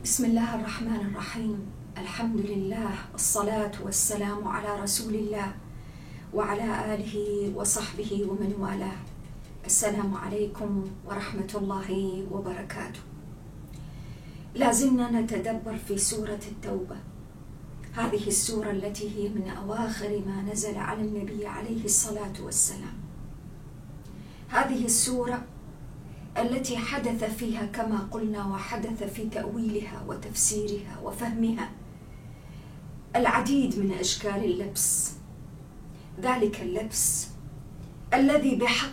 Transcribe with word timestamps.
بسم 0.00 0.24
الله 0.24 0.54
الرحمن 0.54 1.00
الرحيم. 1.12 1.60
الحمد 1.98 2.40
لله 2.40 2.90
والصلاة 3.12 3.72
والسلام 3.84 4.48
على 4.48 4.80
رسول 4.80 5.14
الله 5.14 5.52
وعلى 6.34 6.94
آله 6.94 7.14
وصحبه 7.56 8.24
ومن 8.24 8.54
والاه. 8.60 9.00
السلام 9.66 10.14
عليكم 10.14 10.84
ورحمة 11.04 11.52
الله 11.54 11.90
وبركاته. 12.32 13.00
لازلنا 14.54 15.10
نتدبر 15.20 15.76
في 15.76 15.98
سورة 15.98 16.40
التوبة. 16.48 16.96
هذه 17.92 18.24
السورة 18.26 18.70
التي 18.70 19.06
هي 19.16 19.28
من 19.28 19.48
أواخر 19.48 20.22
ما 20.26 20.52
نزل 20.52 20.76
على 20.78 21.00
النبي 21.00 21.46
عليه 21.46 21.84
الصلاة 21.84 22.36
والسلام. 22.40 22.96
هذه 24.48 24.84
السورة 24.84 25.44
التي 26.40 26.76
حدث 26.76 27.24
فيها 27.24 27.66
كما 27.66 27.98
قلنا 28.10 28.46
وحدث 28.46 29.02
في 29.02 29.28
تأويلها 29.28 30.04
وتفسيرها 30.08 31.00
وفهمها. 31.04 31.70
العديد 33.16 33.78
من 33.78 33.92
أشكال 33.92 34.44
اللبس. 34.44 35.12
ذلك 36.20 36.60
اللبس 36.62 37.28
الذي 38.14 38.56
بحق 38.56 38.90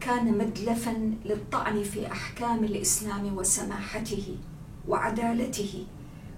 كان 0.00 0.38
مدلفا 0.38 1.14
للطعن 1.24 1.82
في 1.82 2.12
أحكام 2.12 2.64
الإسلام 2.64 3.36
وسماحته 3.36 4.36
وعدالته 4.88 5.86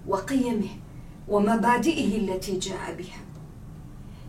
وقيمه 0.06 0.68
ومبادئه 1.28 2.16
التي 2.16 2.58
جاء 2.58 2.94
بها. 2.94 3.20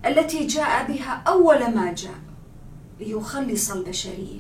التي 0.06 0.48
جاء 0.48 0.92
بها 0.92 1.24
أول 1.28 1.76
ما 1.76 1.94
جاء 1.94 2.20
ليخلص 3.00 3.72
البشرية. 3.72 4.40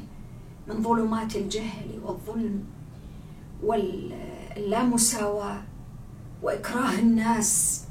من 0.67 0.83
ظلمات 0.83 1.35
الجهل 1.35 1.99
والظلم 2.03 2.63
واللامساواة 3.63 5.61
وإكراه 6.43 6.99
الناس 6.99 7.83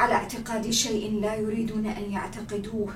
على 0.00 0.14
اعتقاد 0.14 0.70
شيء 0.70 1.20
لا 1.20 1.34
يريدون 1.34 1.86
أن 1.86 2.12
يعتقدوه 2.12 2.92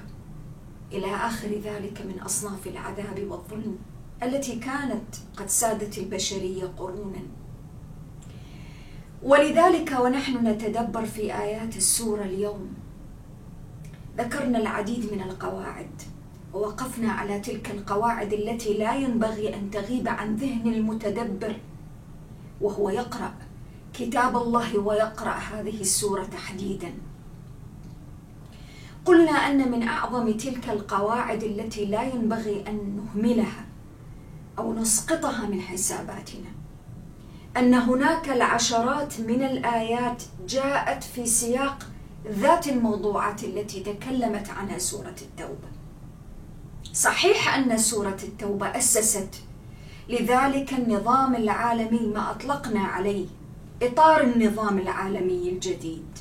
إلى 0.93 1.17
آخر 1.17 1.49
ذلك 1.49 2.03
من 2.07 2.21
أصناف 2.21 2.67
العذاب 2.67 3.27
والظلم 3.31 3.79
التي 4.23 4.57
كانت 4.57 5.17
قد 5.37 5.49
سادت 5.49 5.99
البشرية 5.99 6.65
قرونا. 6.79 7.23
ولذلك 9.23 9.97
ونحن 10.01 10.47
نتدبر 10.47 11.07
في 11.07 11.35
آيات 11.35 11.77
السورة 11.77 12.23
اليوم. 12.23 12.75
ذكرنا 14.19 14.59
العديد 14.59 15.13
من 15.13 15.23
القواعد. 15.23 16.03
ووقفنا 16.57 17.13
على 17.13 17.41
تلك 17.41 17.71
القواعد 17.71 18.33
التي 18.33 18.75
لا 18.75 18.95
ينبغي 18.95 19.55
أن 19.55 19.71
تغيب 19.71 20.09
عن 20.09 20.37
ذهن 20.37 20.75
المتدبر 20.75 21.57
وهو 22.61 22.91
يقرأ 22.91 23.35
كتاب 23.95 24.37
الله 24.37 24.79
ويقرأ 24.79 25.35
هذه 25.35 25.81
السورة 25.81 26.25
تحديدا. 26.25 26.95
قلنا 29.05 29.33
أن 29.33 29.71
من 29.71 29.83
أعظم 29.83 30.33
تلك 30.33 30.69
القواعد 30.69 31.43
التي 31.43 31.85
لا 31.85 32.03
ينبغي 32.03 32.65
أن 32.69 32.97
نهملها 32.97 33.65
أو 34.59 34.75
نسقطها 34.75 35.47
من 35.47 35.61
حساباتنا 35.61 36.51
أن 37.57 37.75
هناك 37.75 38.29
العشرات 38.29 39.21
من 39.21 39.43
الآيات 39.43 40.23
جاءت 40.49 41.05
في 41.05 41.27
سياق 41.27 41.87
ذات 42.29 42.69
الموضوعات 42.69 43.45
التي 43.45 43.81
تكلمت 43.81 44.51
عنها 44.51 44.79
سورة 44.79 45.17
التوبة. 45.23 45.76
صحيح 46.93 47.55
أن 47.55 47.79
سورة 47.79 48.17
التوبة 48.23 48.67
أسست. 48.67 49.35
لذلك 50.09 50.73
النظام 50.73 51.35
العالمي 51.35 52.07
ما 52.15 52.31
أطلقنا 52.31 52.81
عليه 52.81 53.27
إطار 53.83 54.21
النظام 54.25 54.79
العالمي 54.79 55.49
الجديد. 55.49 56.19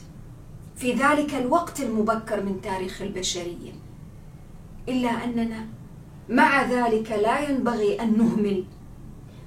في 0.75 0.93
ذلك 0.93 1.33
الوقت 1.35 1.81
المبكر 1.81 2.43
من 2.43 2.61
تاريخ 2.61 3.01
البشرية. 3.01 3.71
إلا 4.89 5.23
أننا 5.23 5.67
مع 6.29 6.63
ذلك 6.63 7.11
لا 7.11 7.49
ينبغي 7.49 8.01
أن 8.01 8.17
نهمل. 8.17 8.63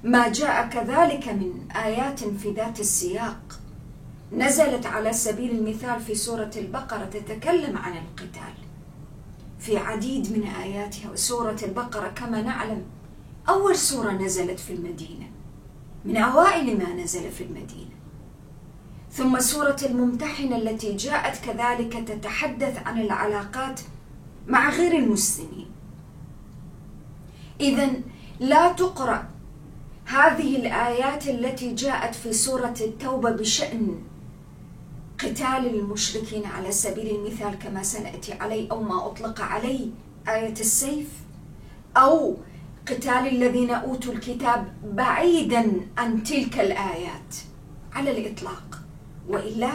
ما 0.03 0.27
جاء 0.27 0.67
كذلك 0.67 1.27
من 1.27 1.71
آيات 1.71 2.23
في 2.23 2.51
ذات 2.51 2.79
السياق. 2.79 3.59
نزلت 4.31 4.85
على 4.85 5.13
سبيل 5.13 5.51
المثال 5.51 5.99
في 5.99 6.15
سورة 6.15 6.51
البقرة 6.57 7.05
تتكلم 7.05 7.77
عن 7.77 7.93
القتال. 7.97 8.68
في 9.69 9.77
عديد 9.77 10.37
من 10.37 10.43
آياتها 10.43 11.11
وسورة 11.11 11.57
البقرة 11.63 12.07
كما 12.07 12.41
نعلم. 12.41 12.83
أول 13.49 13.75
سورة 13.75 14.11
نزلت 14.11 14.59
في 14.59 14.73
المدينة. 14.73 15.27
من 16.05 16.17
أوائل 16.17 16.77
ما 16.77 16.93
نزل 16.93 17.31
في 17.31 17.43
المدينة. 17.43 17.95
ثم 19.11 19.39
سورة 19.39 19.77
الممتحنة 19.85 20.55
التي 20.55 20.95
جاءت 20.95 21.45
كذلك 21.45 21.93
تتحدث 22.07 22.87
عن 22.87 23.01
العلاقات 23.01 23.81
مع 24.47 24.69
غير 24.69 24.97
المسلمين. 24.97 25.71
إذا 27.61 27.89
لا 28.39 28.71
تقرأ 28.71 29.29
هذه 30.05 30.55
الآيات 30.55 31.27
التي 31.27 31.73
جاءت 31.73 32.15
في 32.15 32.33
سورة 32.33 32.75
التوبة 32.81 33.31
بشأن 33.31 34.01
قتال 35.19 35.75
المشركين 35.75 36.45
على 36.45 36.71
سبيل 36.71 37.15
المثال 37.15 37.59
كما 37.59 37.83
سنأتي 37.83 38.33
عليه 38.33 38.71
أو 38.71 38.83
ما 38.83 39.05
أطلق 39.05 39.41
عليه 39.41 39.87
آية 40.29 40.51
السيف. 40.51 41.07
أو 41.97 42.37
قتال 42.87 43.27
الذين 43.27 43.71
أوتوا 43.71 44.13
الكتاب 44.13 44.73
بعيدا 44.83 45.71
عن 45.97 46.23
تلك 46.23 46.59
الآيات 46.59 47.35
على 47.93 48.11
الإطلاق. 48.11 48.81
وإلا 49.29 49.71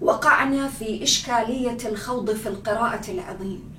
وقعنا 0.00 0.68
في 0.68 1.02
إشكالية 1.02 1.78
الخوض 1.84 2.30
في 2.30 2.48
القراءة 2.48 3.10
العظيم. 3.10 3.74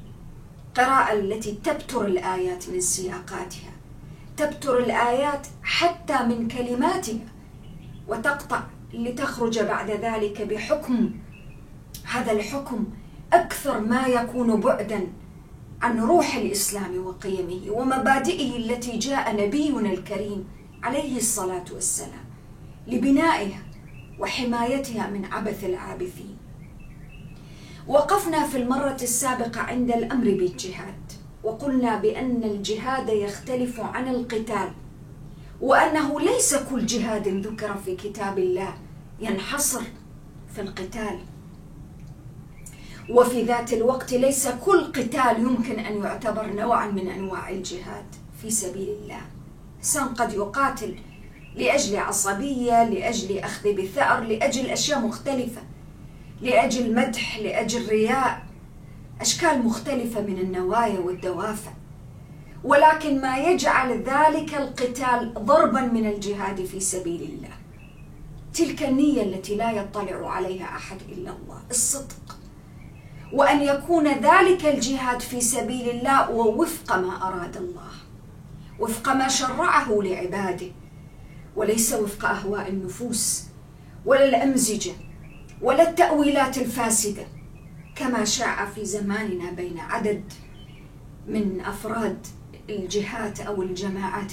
قراءة 0.77 1.13
التي 1.13 1.51
تبتر 1.63 2.05
الآيات 2.05 2.69
من 2.69 2.81
سياقاتها 2.81 3.71
تبتر 4.37 4.77
الآيات 4.79 5.47
حتى 5.63 6.23
من 6.23 6.47
كلماتها 6.47 7.27
وتقطع 8.07 8.63
لتخرج 8.97 9.59
بعد 9.59 9.91
ذلك 9.91 10.41
بحكم. 10.41 11.11
هذا 12.03 12.31
الحكم 12.31 12.85
أكثر 13.33 13.79
ما 13.79 14.07
يكون 14.07 14.59
بعدا 14.61 15.07
عن 15.81 15.99
روح 15.99 16.35
الإسلام 16.35 17.05
وقيمه 17.05 17.71
ومبادئه 17.71 18.57
التي 18.57 18.97
جاء 18.97 19.45
نبينا 19.45 19.89
الكريم 19.89 20.47
عليه 20.83 21.17
الصلاة 21.17 21.65
والسلام 21.73 22.25
لبنائها 22.87 23.59
وحمايتها 24.19 25.09
من 25.09 25.25
عبث 25.25 25.63
العابثين. 25.63 26.37
وقفنا 27.87 28.47
في 28.47 28.57
المرة 28.57 28.97
السابقة 29.01 29.61
عند 29.61 29.91
الأمر 29.91 30.23
بالجهاد 30.23 31.11
وقلنا 31.43 31.97
بأن 31.97 32.43
الجهاد 32.43 33.09
يختلف 33.09 33.79
عن 33.79 34.07
القتال 34.07 34.69
وأنه 35.61 36.19
ليس 36.19 36.55
كل 36.55 36.85
جهاد 36.85 37.27
ذكر 37.27 37.75
في 37.85 37.95
كتاب 37.95 38.39
الله 38.39 38.73
ينحصر 39.19 39.81
في 40.55 40.61
القتال. 40.61 41.19
وفي 43.09 43.43
ذات 43.43 43.73
الوقت 43.73 44.13
ليس 44.13 44.47
كل 44.47 44.83
قتال 44.83 45.39
يمكن 45.39 45.79
أن 45.79 46.03
يعتبر 46.03 46.53
نوعا 46.53 46.87
من 46.87 47.07
أنواع 47.07 47.49
الجهاد 47.49 48.05
في 48.41 48.49
سبيل 48.49 48.89
الله. 48.89 49.21
انسان 49.77 50.07
قد 50.07 50.33
يقاتل 50.33 50.95
لأجل 51.55 51.97
عصبية 51.97 52.83
لأجل 52.83 53.39
أخذ 53.39 53.73
بثأر 53.73 54.23
لأجل 54.23 54.65
أشياء 54.65 54.99
مختلفة 54.99 55.61
لأجل 56.41 56.95
مدح 56.95 57.39
لأجل 57.39 57.87
رياء 57.89 58.45
أشكال 59.21 59.65
مختلفة 59.65 60.21
من 60.21 60.39
النوايا 60.39 60.99
والدوافع. 60.99 61.71
ولكن 62.63 63.21
ما 63.21 63.37
يجعل 63.37 64.03
ذلك 64.03 64.55
القتال 64.55 65.33
ضربا 65.33 65.81
من 65.81 66.05
الجهاد 66.05 66.65
في 66.65 66.79
سبيل 66.79 67.21
الله. 67.21 67.54
تلك 68.55 68.83
النية 68.83 69.23
التي 69.23 69.55
لا 69.55 69.71
يطلع 69.71 70.31
عليها 70.31 70.65
أحد 70.65 70.97
إلا 71.09 71.31
الله 71.31 71.61
الصدق. 71.69 72.37
وأن 73.33 73.61
يكون 73.61 74.07
ذلك 74.07 74.65
الجهاد 74.65 75.19
في 75.19 75.41
سبيل 75.41 75.89
الله 75.89 76.31
ووفق 76.31 76.95
ما 76.95 77.27
أراد 77.27 77.57
الله 77.57 77.91
وفق 78.79 79.13
ما 79.13 79.27
شرعه 79.27 80.01
لعباده. 80.01 80.71
وليس 81.55 81.93
وفق 81.93 82.25
أهواء 82.25 82.69
النفوس 82.69 83.43
ولا 84.05 84.25
الأمزجة 84.25 84.91
ولا 85.61 85.89
التأويلات 85.89 86.57
الفاسدة 86.57 87.27
كما 87.95 88.25
شاع 88.25 88.65
في 88.65 88.85
زماننا 88.85 89.51
بين 89.51 89.79
عدد 89.79 90.23
من 91.27 91.61
أفراد 91.61 92.27
الجهات 92.69 93.39
أو 93.39 93.61
الجماعات 93.61 94.31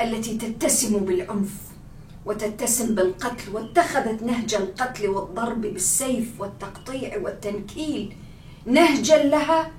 التي 0.00 0.38
تتسم 0.38 0.98
بالعنف. 0.98 1.67
وتتسم 2.28 2.94
بالقتل 2.94 3.54
واتخذت 3.54 4.22
نهج 4.22 4.54
القتل 4.54 5.08
والضرب 5.08 5.60
بالسيف 5.60 6.40
والتقطيع 6.40 7.18
والتنكيل 7.18 8.16
نهجا 8.66 9.24
لها 9.24 9.70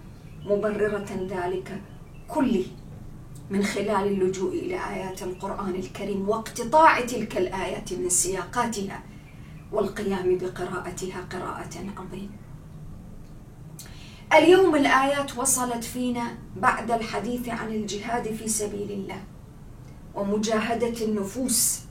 مبررة 0.45 1.27
ذلك 1.29 1.81
كله 2.27 2.65
من 3.49 3.63
خلال 3.63 4.07
اللجوء 4.07 4.53
إلى 4.53 4.75
آيات 4.75 5.23
القرآن 5.23 5.75
الكريم 5.75 6.29
واقتطاع 6.29 7.01
تلك 7.01 7.37
الآيات 7.37 7.93
من 7.93 8.09
سياقاتها 8.09 9.03
والقيام 9.71 10.37
بقراءتها 10.37 11.21
قراءة 11.31 11.75
عظيمة. 11.97 12.39
اليوم 14.33 14.75
الآيات 14.75 15.37
وصلت 15.37 15.83
فينا 15.83 16.37
بعد 16.55 16.91
الحديث 16.91 17.49
عن 17.49 17.73
الجهاد 17.73 18.33
في 18.33 18.47
سبيل 18.47 18.91
الله 18.91 19.23
ومجاهدة 20.15 21.05
النفوس 21.05 21.88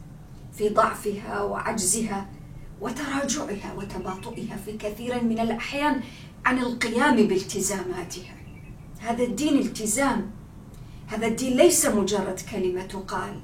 في 0.58 0.68
ضعفها 0.68 1.42
وعجزها 1.42 2.26
وتراجعها 2.80 3.74
وتباطؤها 3.76 4.56
في 4.64 4.76
كثير 4.76 5.24
من 5.24 5.38
الأحيان 5.38 6.00
عن 6.44 6.58
القيام 6.58 7.16
بالتزاماتها. 7.16 8.36
هذا 9.00 9.24
الدين 9.24 9.58
التزام. 9.58 10.30
هذا 11.06 11.26
الدين 11.26 11.56
ليس 11.56 11.86
مجرد 11.86 12.40
كلمة 12.52 12.82
تقال. 12.82 13.40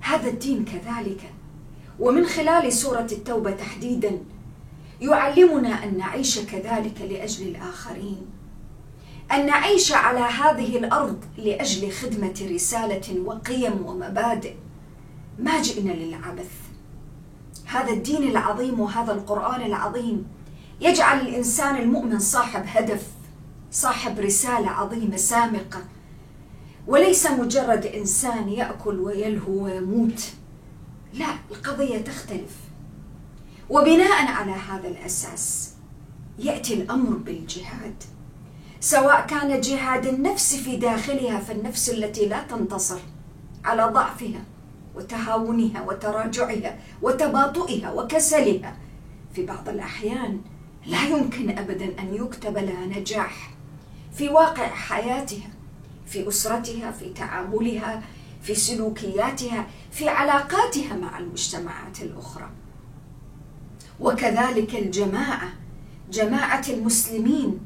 هذا 0.00 0.28
الدين 0.28 0.64
كذلك. 0.64 1.32
ومن 2.00 2.26
خلال 2.26 2.72
سورة 2.72 3.08
التوبة 3.12 3.50
تحديدا 3.50 4.18
يعلمنا 5.00 5.84
أن 5.84 5.98
نعيش 5.98 6.38
كذلك 6.38 7.00
لأجل 7.10 7.48
الآخرين. 7.48 8.26
أن 9.32 9.46
نعيش 9.46 9.92
على 9.92 10.20
هذه 10.20 10.76
الأرض 10.76 11.24
لأجل 11.38 11.92
خدمة 11.92 12.48
رسالة 12.50 13.20
وقيم 13.20 13.86
ومبادئ. 13.86 14.54
ما 15.38 15.62
جئنا 15.62 15.92
للعبث. 15.92 16.50
هذا 17.64 17.90
الدين 17.90 18.30
العظيم 18.30 18.80
وهذا 18.80 19.12
القرآن 19.12 19.62
العظيم 19.62 20.26
يجعل 20.80 21.20
الإنسان 21.20 21.76
المؤمن 21.76 22.18
صاحب 22.18 22.62
هدف 22.66 23.06
صاحب 23.70 24.18
رسالة 24.18 24.70
عظيمة 24.70 25.16
سامقة. 25.16 25.84
وليس 26.86 27.26
مجرد 27.26 27.86
إنسان 27.86 28.48
يأكل 28.48 29.00
ويلهو 29.00 29.64
ويموت. 29.64 30.22
لا 31.14 31.26
القضية 31.50 31.98
تختلف. 31.98 32.56
وبناء 33.70 34.26
على 34.26 34.52
هذا 34.52 34.88
الأساس 34.88 35.74
يأتي 36.38 36.74
الأمر 36.74 37.16
بالجهاد. 37.16 37.94
سواء 38.80 39.26
كان 39.26 39.60
جهاد 39.60 40.06
النفس 40.06 40.54
في 40.54 40.76
داخلها 40.76 41.40
فالنفس 41.40 41.90
التي 41.90 42.26
لا 42.26 42.42
تنتصر 42.42 42.98
على 43.64 43.84
ضعفها. 43.84 44.44
وتهاونها 44.96 45.82
وتراجعها 45.82 46.78
وتباطؤها 47.02 47.92
وكسلها. 47.92 48.76
في 49.34 49.46
بعض 49.46 49.68
الأحيان 49.68 50.40
لا 50.86 51.02
يمكن 51.08 51.58
أبدا 51.58 51.84
أن 51.84 52.14
يكتب 52.14 52.58
لها 52.58 52.86
نجاح. 52.86 53.50
في 54.14 54.28
واقع 54.28 54.68
حياتها 54.68 55.50
في 56.06 56.28
أسرتها 56.28 56.90
في 56.90 57.12
تعاملها 57.12 58.02
في 58.42 58.54
سلوكياتها 58.54 59.66
في 59.90 60.08
علاقاتها 60.08 60.96
مع 60.96 61.18
المجتمعات 61.18 62.02
الأخرى. 62.02 62.50
وكذلك 64.00 64.74
الجماعة 64.74 65.48
جماعة 66.10 66.64
المسلمين 66.68 67.60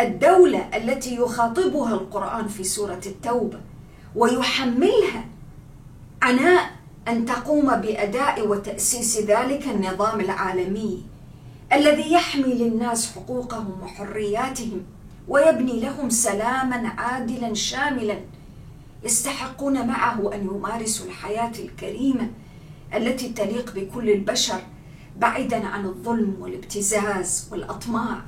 الدولة 0.00 0.76
التي 0.76 1.14
يخاطبها 1.16 1.94
القرآن 1.94 2.48
في 2.48 2.64
سورة 2.64 3.00
التوبة 3.06 3.60
ويحملها 4.16 5.24
عناء 6.24 6.70
أن 7.08 7.24
تقوم 7.26 7.76
بأداء 7.76 8.48
وتأسيس 8.48 9.18
ذلك 9.18 9.66
النظام 9.66 10.20
العالمي 10.20 11.02
الذي 11.72 12.12
يحمي 12.12 12.54
للناس 12.54 13.12
حقوقهم 13.14 13.82
وحرياتهم 13.82 14.82
ويبني 15.28 15.80
لهم 15.80 16.10
سلاما 16.10 16.88
عادلا 16.88 17.54
شاملا 17.54 18.18
يستحقون 19.04 19.86
معه 19.86 20.34
أن 20.34 20.46
يمارسوا 20.46 21.06
الحياة 21.06 21.52
الكريمة 21.58 22.30
التي 22.94 23.28
تليق 23.28 23.74
بكل 23.74 24.10
البشر 24.10 24.60
بعيدا 25.16 25.66
عن 25.66 25.84
الظلم 25.86 26.36
والابتزاز 26.40 27.48
والأطماع 27.52 28.18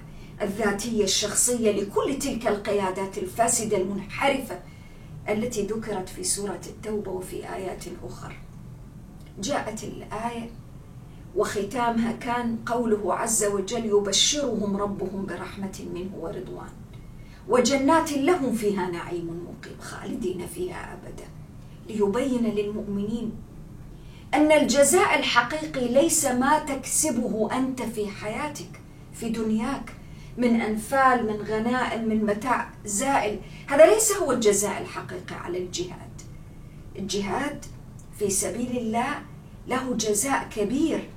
الذاتية 0.43 1.05
الشخصية 1.05 1.73
لكل 1.73 2.19
تلك 2.19 2.47
القيادات 2.49 3.19
الفاسدة 3.19 3.77
المنحرفة 3.77 4.59
التي 5.29 5.63
ذكرت 5.63 6.09
في 6.09 6.25
سورة 6.25 6.61
التوبة 6.67 7.11
وفي 7.11 7.55
آيات 7.55 7.85
أخرى 8.05 8.35
جاءت 9.39 9.85
الآية 9.85 10.51
وختامها 11.37 12.13
كان 12.13 12.57
قوله 12.67 13.15
عز 13.15 13.45
وجل 13.45 13.87
يبشرهم 13.87 14.77
ربهم 14.77 15.27
برحمة 15.27 15.79
منه 15.95 16.11
ورضوان 16.21 16.69
وجنات 17.49 18.13
لهم 18.13 18.53
فيها 18.55 18.91
نعيم 18.91 19.47
مقيم 19.49 19.81
خالدين 19.81 20.47
فيها 20.47 20.95
أبدا. 20.95 21.25
ليبين 21.89 22.45
للمؤمنين 22.45 23.33
أن 24.35 24.53
الجزاء 24.53 25.19
الحقيقي 25.19 25.89
ليس 25.89 26.25
ما 26.25 26.59
تكسبه 26.59 27.49
أنت 27.53 27.83
في 27.83 28.09
حياتك 28.09 28.81
في 29.13 29.29
دنياك 29.29 29.96
من 30.39 30.61
أنفال 30.61 31.27
من 31.27 31.37
غنائم 31.49 32.09
من 32.09 32.27
متاع 32.27 32.71
زائل. 32.85 33.39
هذا 33.67 33.87
ليس 33.87 34.13
هو 34.13 34.33
الجزاء 34.33 34.83
الحقيقي 34.83 35.35
على 35.35 35.59
الجهاد. 35.59 36.23
الجهاد 36.99 37.65
في 38.19 38.31
سبيل 38.31 38.77
الله 38.77 39.23
له 39.69 39.95
جزاء 39.95 40.49
كبير 40.57 41.09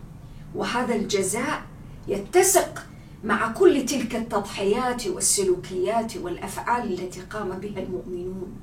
وهذا 0.55 0.95
الجزاء 0.95 1.61
يتسق 2.07 2.85
مع 3.23 3.51
كل 3.51 3.85
تلك 3.85 4.15
التضحيات 4.15 5.07
والسلوكيات 5.07 6.17
والأفعال 6.17 6.93
التي 6.93 7.21
قام 7.21 7.49
بها 7.49 7.83
المؤمنون. 7.83 8.57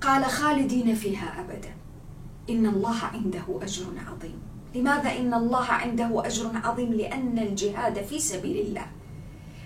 قال 0.00 0.24
خالدين 0.24 0.94
فيها 0.94 1.40
ابدا. 1.40 1.74
إن 2.50 2.66
الله 2.66 3.04
عنده 3.04 3.44
أجر 3.62 3.84
عظيم. 4.06 4.40
لماذا 4.74 5.16
إن 5.16 5.34
الله 5.34 5.64
عنده 5.64 6.26
أجر 6.26 6.50
عظيم 6.54 6.92
لأن 6.92 7.38
الجهاد 7.38 8.02
في 8.04 8.18
سبيل 8.18 8.66
الله؟ 8.66 8.86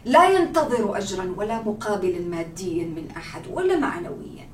لا 0.04 0.31
ينتظر 0.31 0.99
اجرا 0.99 1.34
ولا 1.37 1.62
مقابلا 1.62 2.20
ماديا 2.20 2.84
من 2.84 3.08
أحد 3.16 3.43
ولا 3.50 3.78
معنويا. 3.78 4.49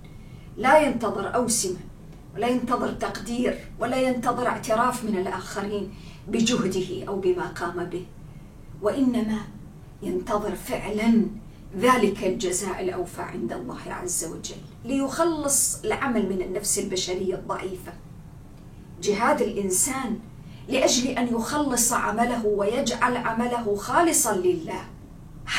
لا 0.57 0.79
ينتظر 0.79 1.35
أوسمة 1.35 1.77
ولا 2.35 2.49
ينتظر 2.49 2.93
تقدير 2.93 3.59
ولا 3.81 3.97
ينتظر 3.97 4.47
اعتراف 4.47 5.05
من 5.05 5.19
الآخرين 5.19 5.95
بجهده 6.29 7.09
أو 7.09 7.21
بما 7.21 7.47
قام 7.47 7.85
به. 7.85 8.07
وإنما 8.83 9.39
ينتظر 10.03 10.55
فعلا 10.55 11.27
ذلك 11.79 12.25
الجزاء 12.25 12.85
الأوفى 12.85 13.23
عند 13.23 13.53
الله 13.53 13.81
عز 13.87 14.25
وجل 14.25 14.63
ليخلص 14.85 15.85
العمل 15.85 16.29
من 16.29 16.43
النفس 16.43 16.79
البشرية 16.79 17.35
الضعيفة. 17.35 17.93
جهاد 19.03 19.43
الإنسان 19.43 20.19
لأجل 20.69 21.09
أن 21.09 21.29
يخلص 21.35 21.93
عمله 21.93 22.47
ويجعل 22.47 23.17
عمله 23.17 23.77
خالصا 23.77 24.37
لله. 24.37 24.85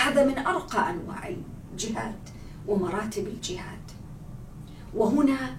هذا 0.02 0.26
من 0.26 0.38
أرقى 0.38 0.90
أنواع 0.90 1.34
الجهاد 1.74 2.20
ومراتب 2.68 3.28
الجهاد. 3.28 3.80
وهنا 4.96 5.58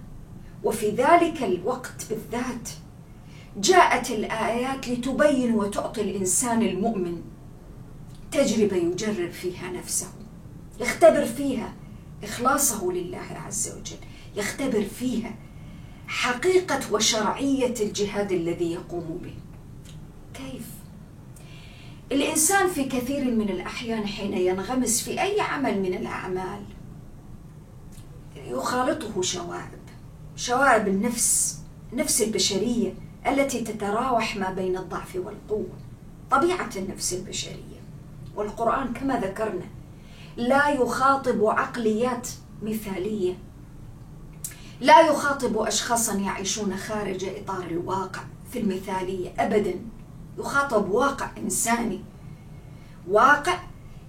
وفي 0.64 0.90
ذلك 0.90 1.42
الوقت 1.42 2.06
بالذات 2.10 2.68
جاءت 3.56 4.10
الآيات 4.10 4.88
لتبين 4.88 5.54
وتعطي 5.54 6.00
الإنسان 6.00 6.62
المؤمن 6.62 7.22
تجربة 8.32 8.76
يجرب 8.76 9.30
فيها 9.30 9.70
نفسه 9.70 10.06
يختبر 10.80 11.24
فيها 11.24 11.72
إخلاصه 12.22 12.92
لله 12.92 13.42
عز 13.46 13.68
وجل 13.68 13.96
يختبر 14.36 14.84
فيها 14.84 15.34
حقيقة 16.10 16.80
وشرعية 16.92 17.74
الجهاد 17.80 18.32
الذي 18.32 18.72
يقوم 18.72 19.20
به 19.22 19.34
كيف؟ 20.34 20.66
الإنسان 22.12 22.68
في 22.68 22.84
كثير 22.84 23.24
من 23.24 23.48
الأحيان 23.48 24.06
حين 24.06 24.32
ينغمس 24.32 25.02
في 25.02 25.22
أي 25.22 25.40
عمل 25.40 25.80
من 25.80 25.94
الأعمال 25.94 26.62
يخالطه 28.36 29.22
شوائب 29.22 29.80
شوائب 30.36 30.88
النفس 30.88 31.58
النفس 31.92 32.22
البشرية 32.22 32.94
التي 33.26 33.60
تتراوح 33.60 34.36
ما 34.36 34.50
بين 34.52 34.76
الضعف 34.76 35.16
والقوة 35.16 35.78
طبيعة 36.30 36.70
النفس 36.76 37.12
البشرية 37.12 37.80
والقرآن 38.36 38.92
كما 38.92 39.20
ذكرنا 39.20 39.66
لا 40.36 40.68
يخاطب 40.68 41.44
عقليات 41.44 42.28
مثالية 42.62 43.49
لا 44.80 45.00
يخاطب 45.00 45.58
أشخاصا 45.58 46.14
يعيشون 46.14 46.76
خارج 46.76 47.24
إطار 47.24 47.62
الواقع. 47.70 48.20
في 48.52 48.58
المثالية 48.58 49.32
أبدا 49.38 49.74
يخاطب 50.38 50.90
واقع 50.90 51.30
إنساني. 51.38 52.00
واقع 53.08 53.58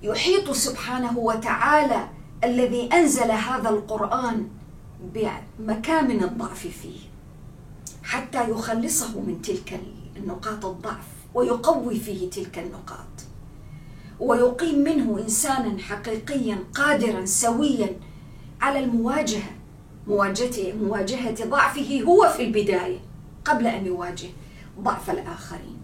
يحيط 0.02 0.52
سبحانه 0.52 1.18
وتعالى 1.18 2.10
الذي 2.44 2.90
أنزل 2.94 3.32
هذا 3.32 3.70
القرآن 3.70 4.48
بمكامن 5.14 6.24
الضعف 6.24 6.68
فيه 6.68 7.00
حتى 8.04 8.50
يخلصه 8.50 9.20
من 9.20 9.42
تلك 9.42 9.82
النقاط 10.18 10.66
الضعف 10.66 11.08
ويقوي 11.34 12.00
فيه 12.00 12.30
تلك 12.30 12.60
النقاط. 12.60 13.08
ويقيم 14.20 14.80
منه 14.80 15.20
انسانا 15.20 15.80
حقيقيا 15.80 16.64
قادرا 16.76 17.26
سويا 17.26 18.00
على 18.62 18.80
المواجهة 18.80 19.61
مواجهة 20.08 20.74
مواجهة 20.74 21.46
ضعفه 21.46 22.02
هو 22.02 22.30
في 22.30 22.44
البداية 22.44 23.00
قبل 23.46 23.68
أن 23.68 23.86
يواجه 23.86 24.30
ضعف 24.80 25.10
الآخرين. 25.10 25.82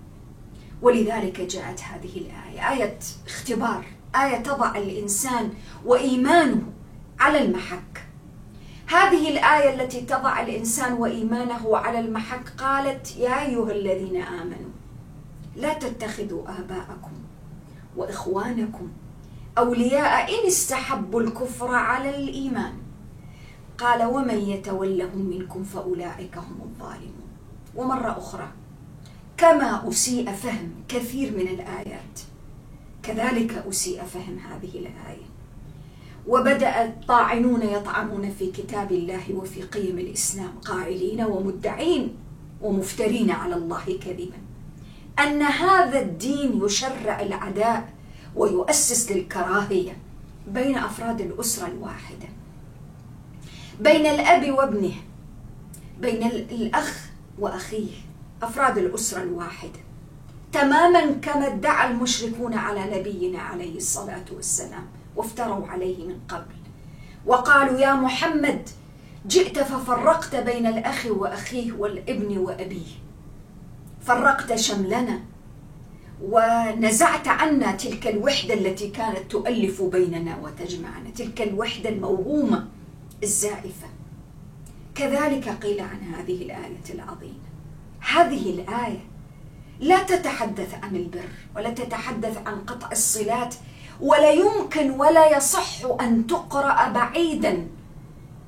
ولذلك 0.82 1.42
جاءت 1.42 1.82
هذه 1.82 2.18
الآية. 2.18 2.72
آية 2.74 3.00
اختبار. 3.28 3.86
آية 4.16 4.38
تضع 4.38 4.78
الإنسان 4.78 5.54
وإيمانه 5.86 6.62
على 7.20 7.42
المحك. 7.42 8.08
هذه 8.88 9.30
الآية 9.30 9.82
التي 9.82 10.02
تضع 10.02 10.42
الإنسان 10.42 10.94
وإيمانه 10.94 11.78
على 11.78 12.00
المحك 12.00 12.50
قالت 12.58 13.18
يا 13.18 13.42
أيها 13.46 13.72
الذين 13.72 14.22
آمنوا 14.22 14.72
لا 15.56 15.74
تتخذوا 15.74 16.44
آباءكم 16.60 17.12
وإخوانكم 17.98 18.92
أولياء 19.58 20.42
إن 20.42 20.48
استحبوا 20.48 21.22
الكفر 21.22 21.76
على 21.76 22.10
الإيمان. 22.10 22.74
قال 23.78 24.04
ومن 24.06 24.38
يتولهم 24.38 25.22
منكم 25.22 25.64
فأولئك 25.64 26.38
هم 26.38 26.62
الظالمون. 26.62 27.28
ومرة 27.76 28.18
أخرى 28.18 28.48
كما 29.38 29.90
أسيء 29.90 30.32
فهم 30.32 30.72
كثير 30.88 31.32
من 31.32 31.48
الآيات 31.48 32.20
كذلك 33.04 33.64
أسيء 33.70 34.04
فهم 34.04 34.38
هذه 34.40 34.80
الآية. 34.80 35.28
وبدأ 36.28 36.86
الطاعنون 36.86 37.62
يطعنون 37.62 38.32
في 38.32 38.52
كتاب 38.52 38.92
الله 38.92 39.34
وفي 39.34 39.62
قيم 39.62 40.00
الإسلام 40.00 40.60
قائلين 40.66 41.22
ومدعين 41.22 42.16
ومفترين 42.62 43.32
على 43.32 43.56
الله 43.56 43.86
كذبا 44.06 44.38
أن 45.20 45.42
هذا 45.42 46.00
الدين 46.00 46.62
يشرع 46.66 47.22
العداء 47.22 47.94
ويؤسس 48.36 49.12
للكراهية 49.12 49.98
بين 50.48 50.78
أفراد 50.78 51.22
الأسرة 51.22 51.68
الواحدة. 51.68 52.28
بين 53.80 54.06
الأب 54.06 54.52
وابنه 54.52 54.94
بين 56.02 56.24
الأخ 56.28 57.10
وأخيه 57.40 57.92
أفراد 58.44 58.78
الأسرة 58.78 59.24
الواحدة 59.24 59.80
تماما 60.54 61.12
كما 61.12 61.48
ادعى 61.48 61.92
المشركون 61.92 62.54
على 62.54 63.00
نبينا 63.00 63.40
عليه 63.40 63.78
الصلاة 63.78 64.26
والسلام 64.36 64.88
وافتروا 65.16 65.68
عليه 65.68 66.08
من 66.08 66.20
قبل. 66.30 66.56
وقالوا 67.26 67.80
يا 67.80 67.94
محمد 67.94 68.70
جئت 69.28 69.60
ففرقت 69.60 70.36
بين 70.36 70.66
الأخ 70.68 71.06
وأخيه 71.10 71.72
والابن 71.72 72.38
وأبيه. 72.38 72.92
فرقت 74.02 74.56
شملنا 74.56 75.20
ونزعت 76.24 77.28
عنا 77.28 77.72
تلك 77.72 78.08
الوحدة 78.08 78.54
التي 78.54 78.90
كانت 78.90 79.32
تؤلف 79.32 79.82
بيننا 79.82 80.38
وتجمعنا 80.44 81.10
تلك 81.10 81.42
الوحدة 81.42 81.90
الموهومة 81.90 82.68
الزائفة. 83.24 83.88
كذلك 84.96 85.50
قيل 85.50 85.82
عن 85.82 86.14
هذه 86.14 86.42
الآية 86.42 86.94
العظيمة. 86.94 87.48
هذه 88.00 88.50
الآية 88.50 89.00
لا 89.80 90.04
تتحدث 90.04 90.74
عن 90.84 90.96
البر 90.96 91.30
ولا 91.56 91.70
تتحدث 91.70 92.38
عن 92.38 92.60
قطع 92.60 92.92
الصلات 92.92 93.56
ولا 94.02 94.32
يمكن 94.32 94.92
ولا 94.92 95.38
يصح 95.38 95.86
أن 96.02 96.28
تقرأ 96.28 96.90
بعيدا 96.90 97.68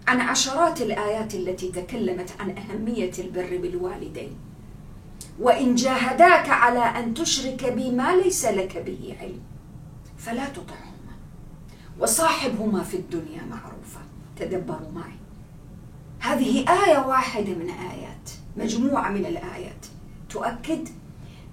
عن 0.07 0.21
عشرات 0.21 0.81
الآيات 0.81 1.35
التي 1.35 1.71
تكلمت 1.71 2.29
عن 2.39 2.57
أهمية 2.57 3.11
البر 3.19 3.57
بالوالدين. 3.57 4.37
وإن 5.39 5.75
جاهداك 5.75 6.49
على 6.49 6.79
أن 6.79 7.13
تشرك 7.13 7.73
بي 7.73 7.91
ما 7.91 8.15
ليس 8.15 8.45
لك 8.45 8.77
به 8.77 9.15
علم 9.21 9.41
فلا 10.17 10.49
تطعهما. 10.49 11.15
وصاحبهما 11.99 12.83
في 12.83 12.97
الدنيا 12.97 13.41
معروفة 13.49 14.08
تدبروا 14.39 14.91
معي. 14.95 15.19
هذه 16.19 16.65
آية 16.69 16.97
واحدة 16.97 17.53
من 17.53 17.69
آيات 17.69 18.29
مجموعة 18.57 19.09
من 19.09 19.25
الآيات. 19.25 19.85
تؤكد 20.29 20.87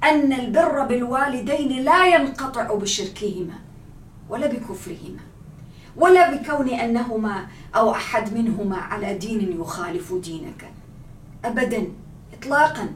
أن 0.05 0.33
البر 0.33 0.85
بالوالدين 0.85 1.85
لا 1.85 2.07
ينقطع 2.07 2.75
بشركهما 2.75 3.59
ولا 4.29 4.47
بكفرهما 4.47 5.21
ولا 5.97 6.35
بكون 6.35 6.69
أنهما 6.69 7.47
أو 7.77 7.91
أحد 7.91 8.35
منهما 8.35 8.77
على 8.77 9.15
دين 9.15 9.61
يخالف 9.61 10.15
دينك. 10.15 10.71
أبدا 11.45 11.87
إطلاقا. 12.39 12.89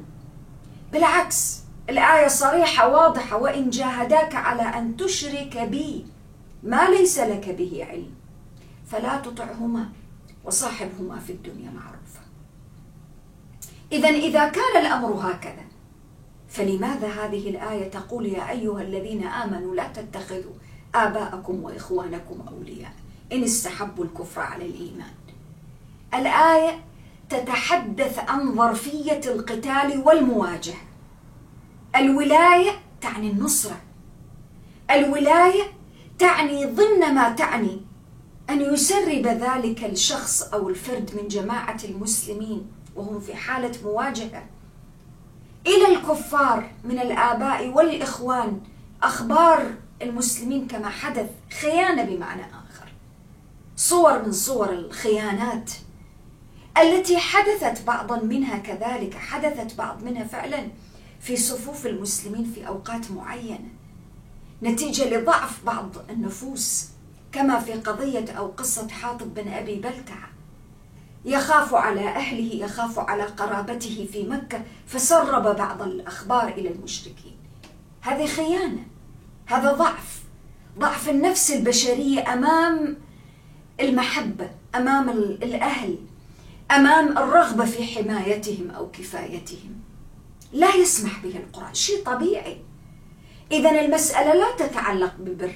بالعكس 0.92 1.60
الآية 1.90 2.28
صريحة 2.28 2.88
واضحة 2.88 3.36
وإن 3.36 3.70
جاهداك 3.70 4.34
على 4.34 4.62
أن 4.62 4.96
تشرك 4.96 5.58
بي 5.58 6.06
ما 6.62 6.88
ليس 6.88 7.18
لك 7.18 7.48
به 7.48 7.86
علم. 7.90 8.19
فلا 8.90 9.16
تطعهما 9.16 9.88
وصاحبهما 10.44 11.18
في 11.18 11.32
الدنيا 11.32 11.70
معروفة 11.70 12.20
إذا 13.92 14.08
إذا 14.08 14.48
كان 14.48 14.86
الأمر 14.86 15.08
هكذا 15.08 15.64
فلماذا 16.48 17.08
هذه 17.08 17.50
الآية 17.50 17.90
تقول 17.90 18.26
يا 18.26 18.50
أيها 18.50 18.82
الذين 18.82 19.26
آمنوا 19.26 19.74
لا 19.74 19.88
تتخذوا 19.88 20.52
آباءكم 20.94 21.64
وإخوانكم 21.64 22.44
أولياء؟ 22.48 22.92
إن 23.32 23.42
استحبوا 23.42 24.04
الكفر 24.04 24.40
على 24.40 24.66
الإيمان. 24.66 25.14
الآية 26.14 26.84
تتحدث 27.28 28.18
عن 28.18 28.54
ظرفية 28.56 29.20
القتال 29.26 30.02
والمواجهة. 30.06 30.80
الولاية 31.96 32.70
تعني 33.00 33.30
النصرة. 33.30 33.80
الولاية 34.90 35.62
تعني 36.18 36.66
ضمن 36.66 37.14
ما 37.14 37.30
تعني 37.32 37.80
أن 38.50 38.74
يسرب 38.74 39.26
ذلك 39.26 39.84
الشخص 39.84 40.42
أو 40.42 40.68
الفرد 40.68 41.10
من 41.22 41.28
جماعة 41.28 41.78
المسلمين 41.84 42.66
وهم 42.96 43.20
في 43.20 43.34
حالة 43.34 43.72
مواجهة. 43.84 44.46
إلى 45.66 45.86
الكفار 45.94 46.70
من 46.84 46.98
الآباء 46.98 47.68
والإخوان 47.68 48.60
أخبار 49.02 49.74
المسلمين 50.02 50.66
كما 50.66 50.88
حدث 50.88 51.30
خيانة 51.60 52.04
بمعنى 52.04 52.42
آخر. 52.42 52.92
صور 53.76 54.22
من 54.22 54.32
صور 54.32 54.70
الخيانات 54.72 55.70
التي 56.78 57.18
حدثت 57.18 57.86
بعضا 57.86 58.20
منها 58.20 58.58
كذلك 58.58 59.14
حدثت 59.14 59.78
بعض 59.78 60.02
منها 60.02 60.24
فعلا 60.24 60.68
في 61.20 61.36
صفوف 61.36 61.86
المسلمين 61.86 62.52
في 62.54 62.66
أوقات 62.68 63.10
معينة. 63.10 63.68
نتيجة 64.62 65.16
لضعف 65.16 65.64
بعض 65.64 65.90
النفوس. 66.10 66.88
كما 67.32 67.60
في 67.60 67.72
قضية 67.72 68.32
أو 68.32 68.46
قصة 68.46 68.88
حاطب 68.88 69.34
بن 69.34 69.48
أبي 69.48 69.74
بلتعه 69.74 70.30
يخاف 71.24 71.74
على 71.74 72.08
أهله 72.08 72.64
يخاف 72.64 72.98
على 72.98 73.22
قرابته 73.22 74.08
في 74.12 74.22
مكة 74.22 74.62
فسرب 74.86 75.56
بعض 75.56 75.82
الأخبار 75.82 76.48
إلى 76.48 76.68
المشركين. 76.68 77.36
هذه 78.00 78.26
خيانة 78.26 78.86
هذا 79.46 79.72
ضعف 79.72 80.22
ضعف 80.78 81.08
النفس 81.08 81.50
البشرية 81.50 82.32
أمام 82.32 82.96
المحبة 83.80 84.50
أمام 84.74 85.08
الأهل 85.08 85.98
أمام 86.70 87.18
الرغبة 87.18 87.64
في 87.64 87.84
حمايتهم 87.84 88.70
أو 88.70 88.90
كفايتهم. 88.90 89.80
لا 90.52 90.74
يسمح 90.74 91.22
به 91.22 91.36
القرآن 91.36 91.74
شيء 91.74 92.04
طبيعي. 92.04 92.56
اذا 93.52 93.80
المسألة 93.80 94.34
لا 94.34 94.56
تتعلق 94.66 95.14
ببر 95.18 95.54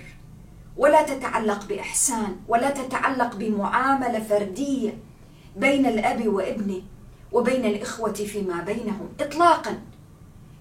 ولا 0.77 1.03
تتعلق 1.03 1.67
بإحسان 1.69 2.37
ولا 2.49 2.71
تتعلق 2.71 3.37
بمعاملة 3.37 4.21
فردية 4.21 4.99
بين 5.57 5.87
الأب 5.87 6.29
وابنه 6.29 6.83
وبين 7.33 7.65
الإخوة 7.65 8.13
فيما 8.13 8.61
بينهم 8.61 9.09
اطلاقا. 9.21 9.79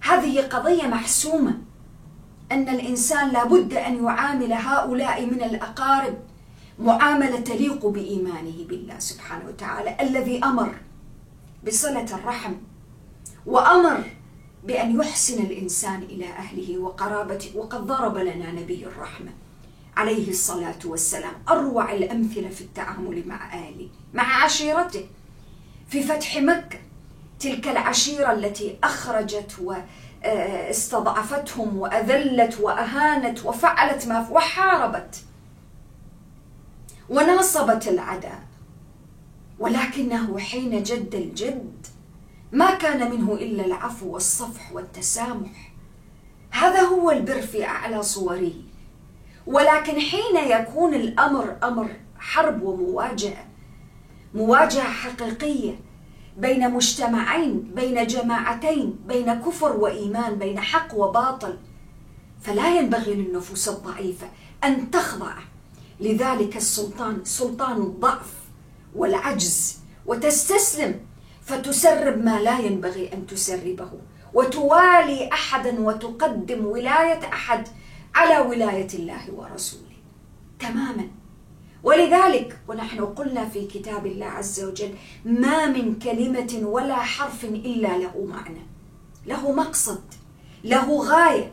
هذه 0.01 0.41
قضية 0.41 0.83
محسومة 0.87 1.57
أن 2.51 2.69
الإنسان 2.69 3.29
لابد 3.29 3.73
أن 3.73 4.03
يعامل 4.05 4.53
هؤلاء 4.53 5.25
من 5.25 5.43
الأقارب 5.43 6.17
معاملة 6.79 7.39
تليق 7.39 7.85
بإيمانه 7.85 8.65
بالله 8.69 8.99
سبحانه 8.99 9.45
وتعالى 9.47 9.97
الذي 10.01 10.43
أمر 10.43 10.75
بصلة 11.67 12.15
الرحم 12.15 12.53
وأمر 13.45 14.03
بأن 14.63 14.99
يحسن 15.01 15.43
الإنسان 15.43 16.03
إلى 16.03 16.25
أهله 16.25 16.77
وقرابته 16.77 17.57
وقد 17.57 17.87
ضرب 17.87 18.17
لنا 18.17 18.51
نبي 18.51 18.85
الرحمة. 18.85 19.31
عليه 19.97 20.29
الصلاة 20.29 20.79
والسلام. 20.85 21.33
أروع 21.49 21.93
الأمثلة 21.93 22.49
في 22.49 22.61
التعامل 22.61 23.27
مع 23.27 23.53
اهله 23.53 23.89
مع 24.13 24.43
عشيرته. 24.43 25.07
في 25.89 26.03
فتح 26.03 26.37
مكة 26.37 26.79
تلك 27.39 27.67
العشيرة 27.67 28.31
التي 28.31 28.77
أخرجت 28.83 29.81
واستضعفتهم 30.25 31.77
وأذلت 31.77 32.59
وأهانت 32.59 33.45
وفعلت 33.45 34.07
ما 34.07 34.29
وحاربت. 34.29 35.23
وناصبت 37.09 37.87
العداء. 37.87 38.43
ولكنه 39.59 40.39
حين 40.39 40.83
جد 40.83 41.15
الجد 41.15 41.87
ما 42.51 42.75
كان 42.75 43.11
منه 43.11 43.33
إلا 43.33 43.65
العفو 43.65 44.13
والصفح 44.13 44.71
والتسامح. 44.73 45.73
هذا 46.51 46.81
هو 46.81 47.11
البر 47.11 47.41
في 47.41 47.65
أعلى 47.65 48.03
صوره. 48.03 48.51
ولكن 49.47 49.99
حين 49.99 50.35
يكون 50.47 50.93
الأمر 50.93 51.55
أمر 51.63 51.89
حرب 52.19 52.63
ومواجهة 52.63 53.45
مواجهة 54.33 54.83
حقيقية 54.83 55.79
بين 56.37 56.71
مجتمعين 56.71 57.71
بين 57.75 58.07
جماعتين 58.07 58.99
بين 59.07 59.33
كفر 59.33 59.77
وإيمان 59.77 60.35
بين 60.35 60.59
حق 60.59 60.95
وباطل 60.95 61.57
فلا 62.41 62.77
ينبغي 62.77 63.13
للنفوس 63.13 63.69
الضعيفة 63.69 64.27
أن 64.63 64.91
تخضع 64.91 65.33
لذلك 65.99 66.57
السلطان 66.57 67.17
سلطان 67.23 67.77
الضعف 67.77 68.33
والعجز 68.95 69.79
وتستسلم 70.05 70.99
فتسرب 71.41 72.25
ما 72.25 72.39
لا 72.41 72.59
ينبغي 72.59 73.13
أن 73.13 73.27
تسربه 73.27 73.89
وتوالي 74.33 75.29
احدا 75.33 75.79
وتقدم 75.79 76.65
ولاية 76.65 77.19
أحد 77.33 77.67
على 78.15 78.37
ولاية 78.37 78.87
الله 78.93 79.31
ورسوله. 79.31 79.83
تماما. 80.59 81.07
ولذلك 81.83 82.59
ونحن 82.67 83.05
قلنا 83.05 83.45
في 83.45 83.67
كتاب 83.67 84.05
الله 84.05 84.25
عز 84.25 84.63
وجل 84.63 84.93
ما 85.25 85.65
من 85.65 85.99
كلمة 85.99 86.59
ولا 86.67 86.95
حرف 86.95 87.43
إلا 87.43 87.97
له 87.97 88.25
معنى. 88.25 88.61
له 89.25 89.51
مقصد. 89.51 90.03
له 90.63 90.97
غاية. 90.97 91.51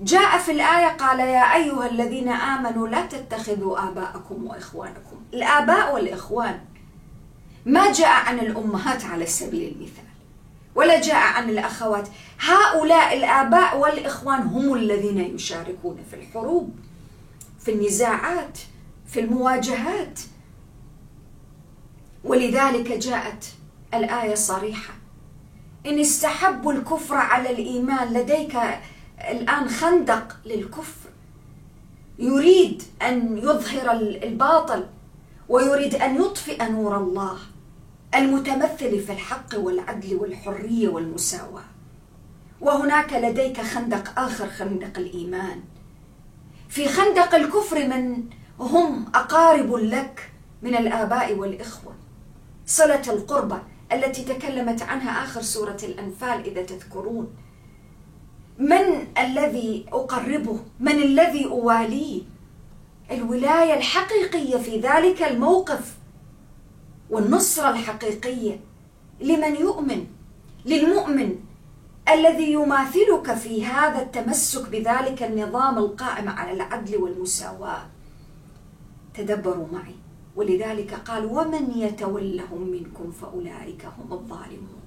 جاء 0.00 0.38
في 0.38 0.52
الآية 0.52 0.88
قال 0.88 1.20
يا 1.20 1.54
أيها 1.54 1.90
الذين 1.90 2.28
آمنوا 2.28 2.88
لا 2.88 3.06
تتخذوا 3.06 3.88
آباءكم 3.88 4.46
وإخوانكم. 4.46 5.16
الآباء 5.34 5.94
والإخوان. 5.94 6.60
ما 7.66 7.92
جاء 7.92 8.08
عن 8.08 8.38
الأمهات 8.38 9.04
على 9.04 9.26
سبيل 9.26 9.72
المثال. 9.74 10.11
ولا 10.74 11.00
جاء 11.00 11.16
عن 11.16 11.50
الأخوات. 11.50 12.08
هؤلاء 12.40 13.16
الآباء 13.16 13.78
والإخوان 13.78 14.40
هم 14.40 14.74
الذين 14.74 15.18
يشاركون 15.34 15.98
في 16.10 16.16
الحروب 16.16 16.76
في 17.60 17.70
النزاعات 17.72 18.58
في 19.06 19.20
المواجهات. 19.20 20.20
ولذلك 22.24 22.92
جاءت 22.92 23.44
الآية 23.94 24.34
صريحة 24.34 24.94
إن 25.86 25.98
استحبوا 25.98 26.72
الكفر 26.72 27.16
على 27.16 27.50
الإيمان 27.50 28.12
لديك 28.12 28.58
الآن 29.30 29.68
خندق 29.68 30.36
للكفر. 30.44 31.10
يريد 32.18 32.82
أن 33.02 33.38
يظهر 33.38 33.92
الباطل 33.92 34.86
ويريد 35.48 35.94
أن 35.94 36.22
يطفئ 36.22 36.70
نور 36.70 36.96
الله. 36.96 37.38
المتمثل 38.14 39.00
في 39.00 39.12
الحق 39.12 39.58
والعدل 39.58 40.14
والحرية 40.14 40.88
والمساواة. 40.88 41.64
وهناك 42.60 43.12
لديك 43.12 43.60
خندق 43.60 44.18
آخر 44.18 44.48
خندق 44.48 44.98
الإيمان. 44.98 45.60
في 46.68 46.88
خندق 46.88 47.34
الكفر 47.34 47.88
من 47.88 48.24
هم 48.60 49.06
أقارب 49.14 49.74
لك 49.74 50.30
من 50.62 50.76
الآباء 50.76 51.34
والإخوة. 51.34 51.94
صلة 52.66 53.02
القربة 53.08 53.62
التي 53.92 54.24
تكلمت 54.24 54.82
عنها 54.82 55.24
آخر 55.24 55.42
سورة 55.42 55.78
الأنفال 55.82 56.44
إذا 56.44 56.62
تذكرون. 56.62 57.34
من 58.58 59.06
الذي 59.18 59.86
أقربه؟ 59.92 60.60
من 60.80 60.92
الذي 60.92 61.46
أواليه؟ 61.46 62.22
الولاية 63.10 63.74
الحقيقية 63.74 64.56
في 64.56 64.80
ذلك 64.80 65.22
الموقف. 65.22 66.01
والنصرة 67.12 67.70
الحقيقية 67.70 68.60
لمن 69.20 69.56
يؤمن 69.56 70.06
للمؤمن 70.66 71.38
الذي 72.08 72.52
يماثلك 72.52 73.34
في 73.34 73.64
هذا 73.64 74.02
التمسك 74.02 74.68
بذلك 74.68 75.22
النظام 75.22 75.78
القائم 75.78 76.28
على 76.28 76.52
العدل 76.52 76.96
والمساواة. 76.96 77.86
تدبروا 79.14 79.66
معي. 79.72 79.94
ولذلك 80.36 80.94
قال 80.94 81.24
ومن 81.24 81.70
يتولهم 81.76 82.70
منكم 82.70 83.10
فأولئك 83.10 83.84
هم 83.84 84.12
الظالمون. 84.12 84.82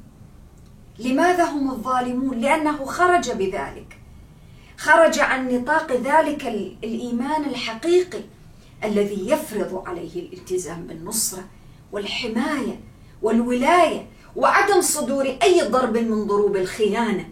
لماذا 0.99 1.43
هم 1.43 1.71
الظالمون؟ 1.71 2.37
لأنه 2.37 2.85
خرج 2.85 3.31
بذلك. 3.31 3.99
خرج 4.77 5.19
عن 5.19 5.49
نطاق 5.49 5.91
ذلك 5.91 6.47
الإيمان 6.83 7.43
الحقيقي 7.43 8.21
الذي 8.83 9.29
يفرض 9.29 9.83
عليه 9.87 10.19
الالتزام 10.19 10.87
بالنصرة. 10.87 11.43
والحماية 11.91 12.79
والولاية 13.21 14.07
وعدم 14.35 14.81
صدور 14.81 15.37
أي 15.43 15.61
ضرب 15.61 15.97
من 15.97 16.25
ضروب 16.25 16.55
الخيانة. 16.55 17.29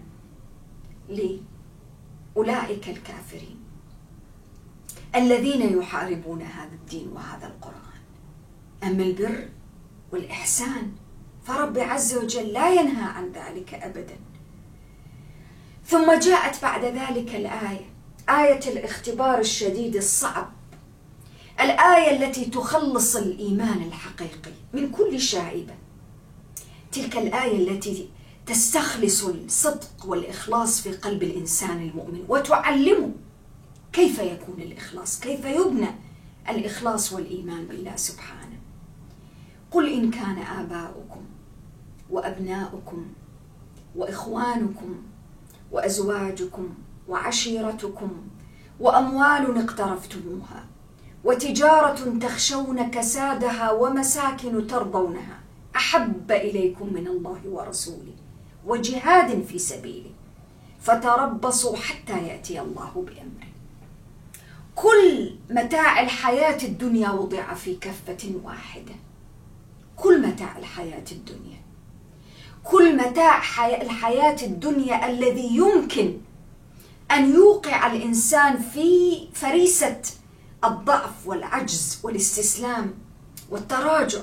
لاولئك 1.10 2.90
الكافرين 2.90 3.60
الذين 5.16 5.80
يحاربون 5.80 6.42
هذا 6.42 6.74
الدين 6.74 7.08
وهذا 7.08 7.48
القرآن. 7.48 7.74
أما 8.84 9.04
البر 9.04 9.50
والإحسان 10.12 10.92
فرب 11.44 11.78
عز 11.78 12.18
وجل 12.18 12.54
لا 12.54 12.74
ينهى 12.74 13.04
عن 13.04 13.32
ذلك 13.32 13.74
ابدا. 13.74 14.18
ثم 15.86 16.20
جاءت 16.20 16.62
بعد 16.62 16.86
ذلك 16.86 17.36
الآية 17.36 17.94
آية 18.30 18.72
الاختبار 18.72 19.40
الشديد 19.40 19.96
الصعب. 19.96 20.52
الآية 21.64 22.26
التي 22.26 22.46
تخلص 22.46 23.16
الإيمان 23.16 23.82
الحقيقي 23.84 24.52
من 24.74 24.92
كل 24.92 25.20
شائبة. 25.20 25.74
تلك 26.92 27.18
الآية 27.18 27.70
التي 27.70 28.10
تستخلص 28.46 29.24
الصدق 29.24 30.06
والإخلاص 30.06 30.82
في 30.82 30.92
قلب 30.92 31.24
الإنسان 31.24 31.82
المؤمن 31.90 32.26
وتعلمه 32.30 33.12
كيف 33.94 34.20
يكون 34.20 34.62
الإخلاص 34.62 35.20
كيف 35.20 35.46
يبنى 35.46 35.88
الإخلاص 36.50 37.14
والإيمان 37.14 37.66
بالله 37.66 37.96
سبحانه. 37.96 38.58
قل 39.72 39.94
إن 39.94 40.12
كان 40.12 40.38
آباؤكم 40.38 41.22
وأبناؤكم 42.10 43.06
وإخوانكم 43.96 44.96
وأزواجكم 45.72 46.70
وعشيرتكم 47.08 48.12
وأموال 48.80 49.58
اقترفتموها 49.64 50.66
وتجارة 51.24 52.18
تخشون 52.22 52.92
كسادها 52.92 53.72
ومساكن 53.72 54.68
ترضونها. 54.68 55.40
أحب 55.76 56.32
إليكم 56.32 56.94
من 56.94 57.08
الله 57.08 57.40
ورسوله 57.46 58.14
وجهاد 58.66 59.46
في 59.46 59.60
سبيله. 59.60 60.10
فتربصوا 60.82 61.78
حتى 61.78 62.28
يأتي 62.28 62.62
الله 62.62 62.92
بأمره. 62.96 63.54
كل 64.76 65.36
متاع 65.50 66.02
الحياة 66.02 66.64
الدنيا 66.64 67.10
وضع 67.10 67.54
في 67.54 67.76
كفة 67.76 68.32
واحدة. 68.44 68.94
كل 69.96 70.28
متاع 70.28 70.58
الحياة 70.58 71.06
الدنيا. 71.12 71.62
كل 72.64 72.98
متاع 72.98 73.38
الحياة 73.82 74.46
الدنيا 74.46 75.10
الذي 75.10 75.56
يمكن 75.56 76.18
أن 77.12 77.34
يوقع 77.34 77.94
الإنسان 77.94 78.58
في 78.58 79.20
فريسة 79.34 80.02
الضعف 80.66 81.28
والعجز 81.28 82.00
والاستسلام 82.04 82.94
والتراجع 83.50 84.20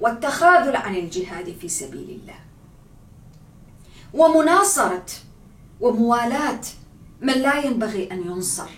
والتخاذل 0.00 0.76
عن 0.76 0.96
الجهاد 0.96 1.56
في 1.60 1.68
سبيل 1.68 2.10
الله. 2.10 2.38
ومناصرة 4.14 5.06
وموالاة 5.80 6.60
من 7.20 7.32
لا 7.32 7.64
ينبغي 7.64 8.12
أن 8.12 8.22
ينصر. 8.26 8.70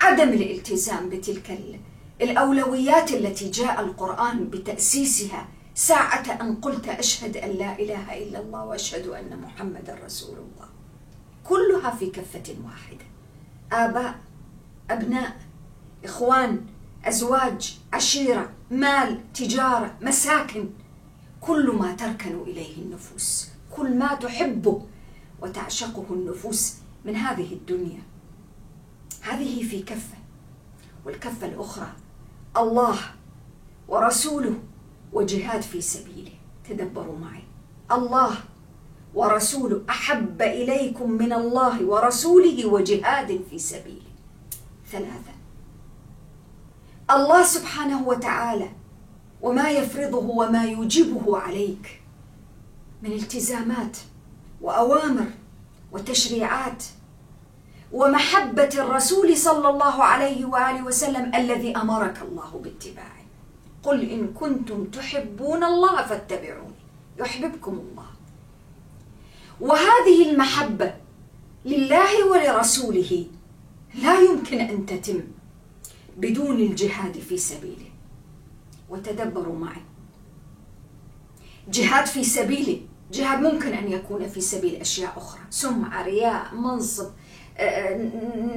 عدم 0.00 0.28
الالتزام 0.28 1.08
بتلك 1.08 1.58
الأولويات 2.20 3.12
التي 3.12 3.50
جاء 3.50 3.80
القرآن 3.80 4.50
بتأسيسها 4.50 5.48
ساعة 5.74 6.38
أن 6.40 6.56
قلت 6.56 6.88
أشهد 6.88 7.36
أن 7.36 7.50
لا 7.50 7.78
إله 7.78 8.22
إلا 8.22 8.40
الله 8.40 8.64
وأشهد 8.64 9.06
أن 9.06 9.40
محمدا 9.40 9.98
رسول 10.04 10.38
الله. 10.38 10.68
كلها 11.44 11.90
في 11.90 12.06
كفة 12.06 12.54
واحدة. 12.64 13.04
آباء 13.72 14.14
أبناء 14.90 15.36
إخوان 16.04 16.66
أزواج 17.04 17.78
عشيرة 17.92 18.50
مال 18.70 19.32
تجارة 19.32 19.94
مساكن 20.00 20.68
كل 21.40 21.70
ما 21.70 21.92
تركن 21.94 22.40
إليه 22.40 22.76
النفوس 22.76 23.48
كل 23.76 23.98
ما 23.98 24.14
تحبه 24.14 24.82
وتعشقه 25.42 26.06
النفوس 26.10 26.74
من 27.04 27.16
هذه 27.16 27.52
الدنيا. 27.52 28.02
هذه 29.20 29.68
في 29.68 29.82
كفة 29.82 30.16
والكفة 31.06 31.46
الأخرى 31.46 31.92
الله 32.56 32.98
ورسوله 33.88 34.54
وجهاد 35.12 35.62
في 35.62 35.80
سبيله. 35.80 36.32
تدبروا 36.68 37.18
معي. 37.18 37.42
الله 37.92 38.36
ورسوله 39.14 39.82
أحب 39.90 40.42
إليكم 40.42 41.10
من 41.10 41.32
الله 41.32 41.84
ورسوله 41.84 42.66
وجهاد 42.66 43.40
في 43.50 43.58
سبيله. 43.58 44.12
ثلاثة. 44.90 45.31
الله 47.16 47.42
سبحانه 47.42 48.08
وتعالى 48.08 48.70
وما 49.42 49.70
يفرضه 49.70 50.26
وما 50.40 50.64
يوجبه 50.64 51.38
عليك 51.38 52.02
من 53.02 53.12
التزامات 53.12 53.96
وأوامر 54.60 55.26
وتشريعات 55.92 56.84
ومحبة 57.92 58.68
الرسول 58.74 59.36
صلى 59.36 59.68
الله 59.68 60.04
عليه 60.04 60.44
وآله 60.44 60.84
وسلم 60.84 61.34
الذي 61.34 61.76
أمرك 61.76 62.22
الله 62.22 62.60
باتباعه. 62.64 63.22
قل 63.82 64.10
إن 64.10 64.32
كنتم 64.32 64.84
تحبون 64.84 65.64
الله 65.64 66.02
فاتبعوني 66.06 66.80
يحببكم 67.18 67.72
الله. 67.72 68.06
وهذه 69.60 70.30
المحبة 70.30 70.94
لله 71.64 72.12
ولرسوله 72.30 73.26
لا 73.94 74.20
يمكن 74.20 74.60
أن 74.60 74.86
تتم. 74.86 75.20
بدون 76.16 76.56
الجهاد 76.56 77.18
في 77.18 77.36
سبيله 77.38 77.90
وتدبروا 78.88 79.58
معي. 79.58 79.82
جهاد 81.68 82.06
في 82.06 82.24
سبيله 82.24 82.80
جهاد 83.12 83.40
ممكن 83.42 83.72
أن 83.72 83.92
يكون 83.92 84.28
في 84.28 84.40
سبيل 84.40 84.76
أشياء 84.76 85.12
أخرى. 85.16 85.40
سمعة 85.50 86.02
رياء 86.02 86.54
منصب 86.54 87.10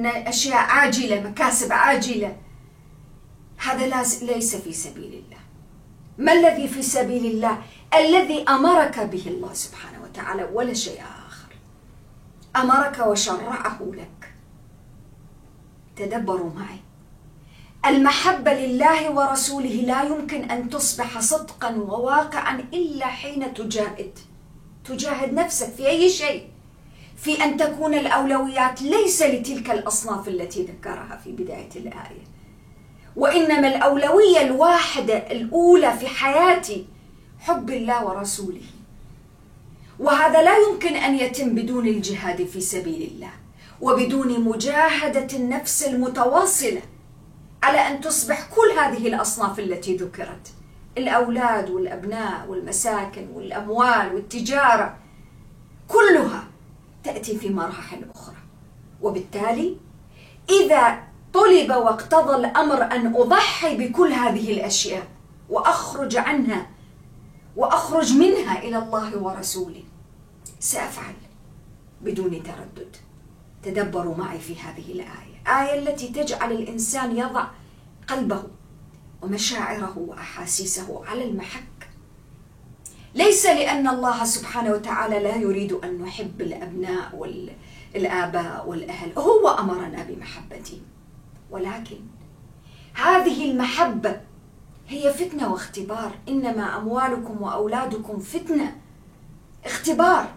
أشياء 0.04 0.56
عاجلة 0.56 1.20
مكاسب 1.20 1.72
عاجلة. 1.72 2.36
هذا 3.56 3.86
ليس 4.22 4.56
في 4.56 4.72
سبيل 4.72 5.14
الله. 5.14 5.40
ما 6.18 6.32
الذي 6.32 6.68
في 6.68 6.82
سبيل 6.82 7.26
الله؟ 7.26 7.62
الذي 7.94 8.44
أمرك 8.48 9.00
به 9.00 9.22
الله 9.26 9.52
سبحانه 9.52 10.02
وتعالى 10.02 10.44
ولا 10.52 10.74
شيء 10.74 11.00
آخر. 11.00 11.54
أمرك 12.56 13.06
وشرعه 13.06 13.78
لك. 13.82 14.34
تدبروا 15.96 16.50
معي. 16.54 16.85
المحبة 17.88 18.52
لله 18.52 19.10
ورسوله 19.10 19.70
لا 19.70 20.02
يمكن 20.02 20.50
أن 20.50 20.70
تصبح 20.70 21.20
صدقا 21.20 21.74
وواقعا 21.76 22.64
إلا 22.74 23.06
حين 23.06 23.54
تجاهد. 23.54 24.18
تجاهد 24.84 25.34
نفسك 25.34 25.68
في 25.76 25.88
أي 25.88 26.10
شيء. 26.10 26.48
في 27.16 27.44
أن 27.44 27.56
تكون 27.56 27.94
الأولويات 27.94 28.82
ليس 28.82 29.22
لتلك 29.22 29.70
الأصناف 29.70 30.28
التي 30.28 30.62
ذكرها 30.62 31.20
في 31.24 31.32
بداية 31.32 31.70
الآية. 31.76 32.24
وإنما 33.16 33.68
الأولوية 33.68 34.40
الواحدة 34.40 35.16
الأولى 35.16 35.92
في 35.92 36.06
حياتي 36.06 36.86
حب 37.40 37.70
الله 37.70 38.04
ورسوله. 38.06 38.66
وهذا 39.98 40.42
لا 40.42 40.56
يمكن 40.56 40.96
أن 40.96 41.14
يتم 41.14 41.54
بدون 41.54 41.86
الجهاد 41.86 42.46
في 42.46 42.60
سبيل 42.60 43.10
الله. 43.14 43.32
وبدون 43.80 44.40
مجاهدة 44.40 45.36
النفس 45.36 45.82
المتواصلة. 45.82 46.82
على 47.66 47.78
أن 47.78 48.00
تصبح 48.00 48.48
كل 48.54 48.78
هذه 48.78 49.08
الأصناف 49.08 49.58
التي 49.58 49.96
ذكرت. 49.96 50.52
الأولاد 50.98 51.70
والأبناء 51.70 52.46
والمساكن 52.48 53.28
والأموال 53.34 54.14
والتجارة 54.14 54.96
كلها 55.88 56.44
تأتي 57.04 57.38
في 57.38 57.50
مراحل 57.50 58.10
أخرى. 58.14 58.36
وبالتالي 59.02 59.76
إذا 60.50 60.98
طلب 61.32 61.70
واقتضى 61.70 62.36
الأمر 62.36 62.82
أن 62.82 63.14
أضحي 63.16 63.76
بكل 63.76 64.12
هذه 64.12 64.52
الأشياء 64.52 65.06
وأخرج 65.50 66.16
عنها 66.16 66.66
وأخرج 67.56 68.12
منها 68.12 68.58
إلى 68.58 68.78
الله 68.78 69.18
ورسوله 69.18 69.82
سأفعل 70.60 71.14
بدون 72.00 72.42
تردد. 72.42 72.96
تدبروا 73.66 74.16
معي 74.16 74.38
في 74.38 74.60
هذه 74.60 74.92
الآية. 74.92 75.36
آية 75.46 75.78
التي 75.78 76.08
تجعل 76.08 76.52
الإنسان 76.52 77.16
يضع 77.16 77.46
قلبه 78.08 78.42
ومشاعره 79.22 79.98
وأحاسيسه 79.98 81.04
على 81.06 81.24
المحك. 81.24 81.90
ليس 83.14 83.46
لأن 83.46 83.88
الله 83.88 84.24
سبحانه 84.24 84.70
وتعالى 84.70 85.18
لا 85.18 85.36
يريد 85.36 85.72
أن 85.72 86.02
نحب 86.02 86.40
الأبناء 86.40 87.16
والآباء 87.94 88.68
والأهل. 88.68 89.12
هو 89.18 89.48
أمرنا 89.48 90.02
بمحبته. 90.02 90.80
ولكن 91.50 91.98
هذه 92.94 93.50
المحبة 93.50 94.20
هي 94.88 95.12
فتنة 95.12 95.52
واختبار. 95.52 96.12
إنما 96.28 96.76
أموالكم 96.78 97.42
وأولادكم 97.42 98.18
فتنة. 98.18 98.76
اختبار. 99.64 100.34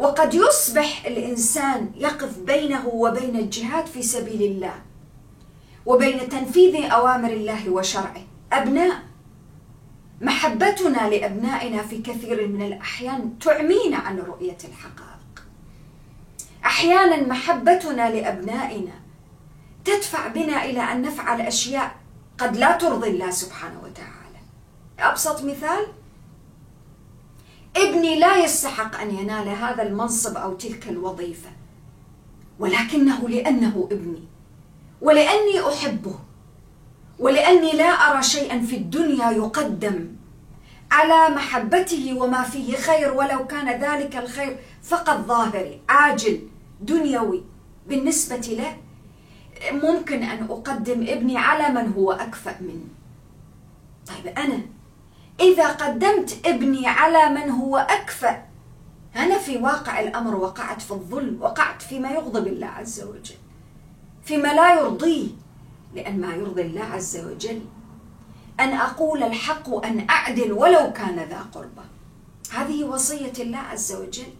وقد 0.00 0.34
يصبح 0.34 1.06
الإنسان 1.06 1.92
يقف 1.96 2.38
بينه 2.38 2.86
وبين 2.86 3.36
الجهاد 3.36 3.86
في 3.86 4.02
سبيل 4.02 4.42
الله 4.42 4.74
وبين 5.86 6.28
تنفيذ 6.28 6.90
أوامر 6.90 7.30
الله 7.30 7.70
وشرعه. 7.70 8.22
أبناء 8.52 9.02
محبتنا 10.20 11.08
لأبنائنا 11.08 11.82
في 11.82 12.02
كثير 12.02 12.48
من 12.48 12.62
الأحيان 12.62 13.38
تعمينا 13.38 13.96
عن 13.96 14.18
رؤية 14.18 14.58
الحقائق. 14.64 15.44
أحيانا 16.64 17.26
محبتنا 17.26 18.10
لأبنائنا 18.10 18.94
تدفع 19.84 20.28
بنا 20.28 20.64
إلى 20.64 20.80
أن 20.80 21.02
نفعل 21.02 21.40
أشياء 21.40 21.94
قد 22.38 22.56
لا 22.56 22.72
ترضي 22.72 23.10
الله 23.10 23.30
سبحانه 23.30 23.80
وتعالى. 23.84 24.40
ابسط 24.98 25.44
مثال 25.44 25.86
ابني 27.76 28.18
لا 28.18 28.44
يستحق 28.44 29.00
أن 29.00 29.10
ينال 29.14 29.48
هذا 29.48 29.82
المنصب 29.82 30.36
أو 30.36 30.54
تلك 30.54 30.88
الوظيفة. 30.88 31.50
ولكنه 32.58 33.28
لأنه 33.28 33.88
ابني. 33.92 34.22
ولأني 35.00 35.68
أحبه. 35.68 36.18
ولأني 37.18 37.72
لا 37.72 37.84
أرى 37.84 38.22
شيئا 38.22 38.60
في 38.60 38.76
الدنيا 38.76 39.30
يقدم. 39.30 40.08
على 40.90 41.34
محبته 41.34 42.14
وما 42.18 42.42
فيه 42.42 42.76
خير 42.76 43.12
ولو 43.14 43.46
كان 43.46 43.80
ذلك 43.80 44.16
الخير 44.16 44.56
فقط 44.82 45.26
ظاهري 45.26 45.80
عاجل 45.88 46.40
دنيوي. 46.80 47.44
بالنسبة 47.86 48.36
له 48.36 48.76
ممكن 49.72 50.22
أن 50.22 50.46
أقدم 50.50 51.02
ابني 51.08 51.38
على 51.38 51.74
من 51.74 51.92
هو 51.92 52.12
أكفأ 52.12 52.56
مني 52.60 52.86
طيب 54.06 54.26
أنا 54.38 54.60
إذا 55.40 55.68
قدمت 55.68 56.46
ابني 56.46 56.86
على 56.86 57.28
من 57.28 57.50
هو 57.50 57.76
أكفأ. 57.76 58.42
أنا 59.16 59.38
في 59.38 59.58
واقع 59.58 60.00
الأمر 60.00 60.36
وقعت 60.36 60.82
في 60.82 60.90
الظلم 60.90 61.38
وقعت 61.40 61.82
فيما 61.82 62.10
يغضب 62.10 62.46
الله 62.46 62.66
عز 62.66 63.02
وجل. 63.02 63.36
فيما 64.24 64.54
لا 64.54 64.74
يرضيه 64.80 65.28
لأن 65.94 66.20
ما 66.20 66.34
يرضي 66.34 66.62
الله 66.62 66.84
عز 66.84 67.16
وجل. 67.16 67.62
أن 68.60 68.72
أقول 68.72 69.22
الحق 69.22 69.68
وأن 69.68 70.06
أعدل 70.10 70.52
ولو 70.52 70.92
كان 70.92 71.16
ذا 71.16 71.46
قربة. 71.54 71.82
هذه 72.52 72.84
وصية 72.84 73.32
الله 73.38 73.58
عز 73.58 73.92
وجل. 73.92 74.32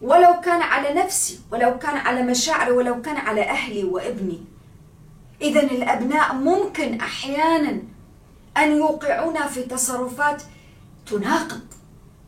ولو 0.00 0.40
كان 0.40 0.62
على 0.62 0.94
نفسي 0.94 1.40
ولو 1.52 1.78
كان 1.78 1.96
على 1.96 2.22
مشاعري 2.22 2.70
ولو 2.72 3.02
كان 3.02 3.16
على 3.16 3.42
أهلي 3.42 3.84
وابني. 3.84 4.44
إذا 5.42 5.62
الأبناء 5.62 6.34
ممكن 6.34 7.00
أحيانا 7.00 7.82
أن 8.56 8.76
يوقعونا 8.76 9.46
في 9.46 9.62
تصرفات 9.62 10.42
تناقض 11.06 11.60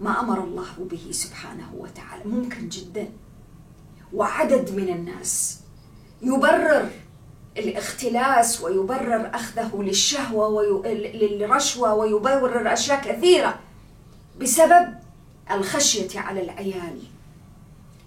ما 0.01 0.21
أمر 0.21 0.45
الله 0.45 0.67
به 0.79 1.09
سبحانه 1.11 1.75
وتعالى 1.79 2.25
ممكن 2.25 2.69
جدا 2.69 3.09
وعدد 4.13 4.71
من 4.77 4.89
الناس 4.89 5.61
يبرر 6.23 6.91
الاختلاس 7.57 8.61
ويبرر 8.61 9.31
أخذه 9.35 9.83
للشهوة. 9.83 10.83
للرشوة 11.15 11.95
ويبرر 11.95 12.73
أشياء 12.73 13.01
كثيرة 13.05 13.59
بسبب 14.41 14.95
الخشية 15.51 16.21
على 16.21 16.43
العيال 16.43 16.99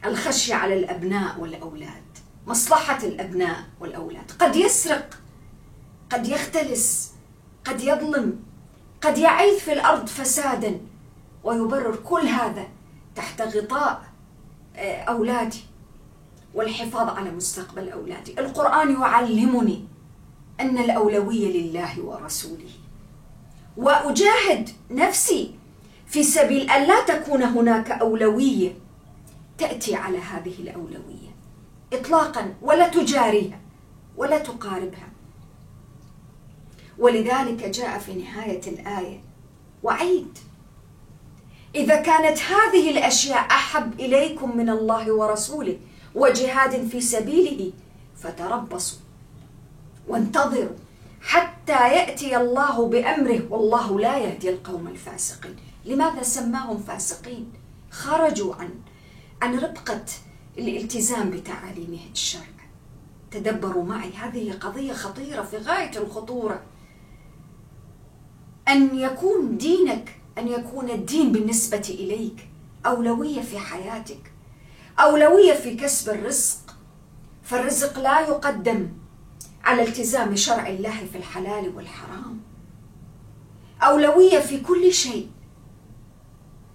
الخشية 0.05 0.55
على 0.55 0.73
الأبناء 0.73 1.39
والأولاد 1.39 2.03
مصلحة 2.47 3.03
الأبناء 3.03 3.63
والأولاد 3.79 4.31
قد 4.39 4.55
يسرق 4.55 5.19
قد 6.09 6.27
يختلس 6.27 7.11
قد 7.67 7.81
يظلم 7.81 8.39
قد 9.01 9.17
يعيث 9.17 9.59
في 9.59 9.73
الأرض 9.73 10.07
فسادا 10.07 10.79
ويبرر 11.43 11.95
كل 11.95 12.27
هذا 12.27 12.67
تحت 13.15 13.41
غطاء 13.41 14.03
آه، 14.75 15.01
أولادي 15.01 15.63
والحفاظ 16.53 17.09
على 17.09 17.31
مستقبل 17.31 17.89
أولادي. 17.89 18.39
القرآن 18.39 19.01
يعلمني 19.01 19.85
أن 20.59 20.77
الأولوية 20.77 21.61
لله 21.61 22.01
ورسوله. 22.01 22.69
وأجاهد 23.77 24.69
نفسي 24.91 25.55
في 26.07 26.23
سبيل 26.23 26.69
أن 26.69 26.87
لا 26.87 27.05
تكون 27.05 27.43
هناك 27.43 27.91
أولوية 27.91 28.73
تأتي 29.57 29.95
على 29.95 30.17
هذه 30.17 30.53
الأولوية 30.59 31.35
إطلاقا 31.93 32.53
ولا 32.61 32.87
تجاريها 32.87 33.59
ولا 34.17 34.39
تقاربها. 34.39 35.09
ولذلك 36.99 37.63
جاء 37.63 37.99
في 37.99 38.13
نهاية 38.13 38.61
الآية. 38.67 39.23
وعيد. 39.83 40.37
إذا 41.75 42.01
كانت 42.01 42.37
هذه 42.39 42.91
الأشياء 42.91 43.47
أحب 43.51 43.99
إليكم 43.99 44.57
من 44.57 44.69
الله 44.69 45.11
ورسوله 45.11 45.79
وجهاد 46.15 46.87
في 46.87 47.01
سبيله 47.01 47.71
فتربصوا. 48.15 48.99
وانتظروا 50.07 50.75
حتى 51.21 51.93
يأتي 51.93 52.37
الله 52.37 52.87
بأمره 52.87 53.41
والله 53.49 53.99
لا 53.99 54.17
يهدي 54.17 54.49
القوم 54.49 54.87
الفاسقين. 54.87 55.55
لماذا 55.85 56.23
سماهم 56.23 56.77
فاسقين؟ 56.77 57.53
خرجوا 57.91 58.55
عن 58.55 58.69
عن 59.41 59.59
ربقة 59.59 60.05
الالتزام 60.57 61.29
بتعاليم 61.29 61.99
الشرع 62.11 62.41
تدبروا 63.31 63.83
معي 63.83 64.11
هذه 64.13 64.51
قضية 64.51 64.93
خطيرة 64.93 65.41
في 65.41 65.57
غاية 65.57 65.97
الخطورة. 65.97 66.61
أن 68.69 68.97
يكون 68.97 69.57
دينك 69.57 70.15
أن 70.37 70.47
يكون 70.47 70.89
الدين 70.89 71.31
بالنسبة 71.31 71.87
إليك 71.89 72.47
أولوية 72.85 73.41
في 73.41 73.59
حياتك 73.59 74.31
أولوية 74.99 75.53
في 75.53 75.75
كسب 75.75 76.09
الرزق. 76.09 76.57
فالرزق 77.43 77.99
لا 77.99 78.19
يقدم 78.19 78.89
على 79.63 79.83
التزام 79.83 80.35
شرع 80.35 80.67
الله 80.67 81.05
في 81.11 81.17
الحلال 81.17 81.75
والحرام. 81.75 82.39
أولوية 83.81 84.39
في 84.39 84.59
كل 84.59 84.93
شيء. 84.93 85.29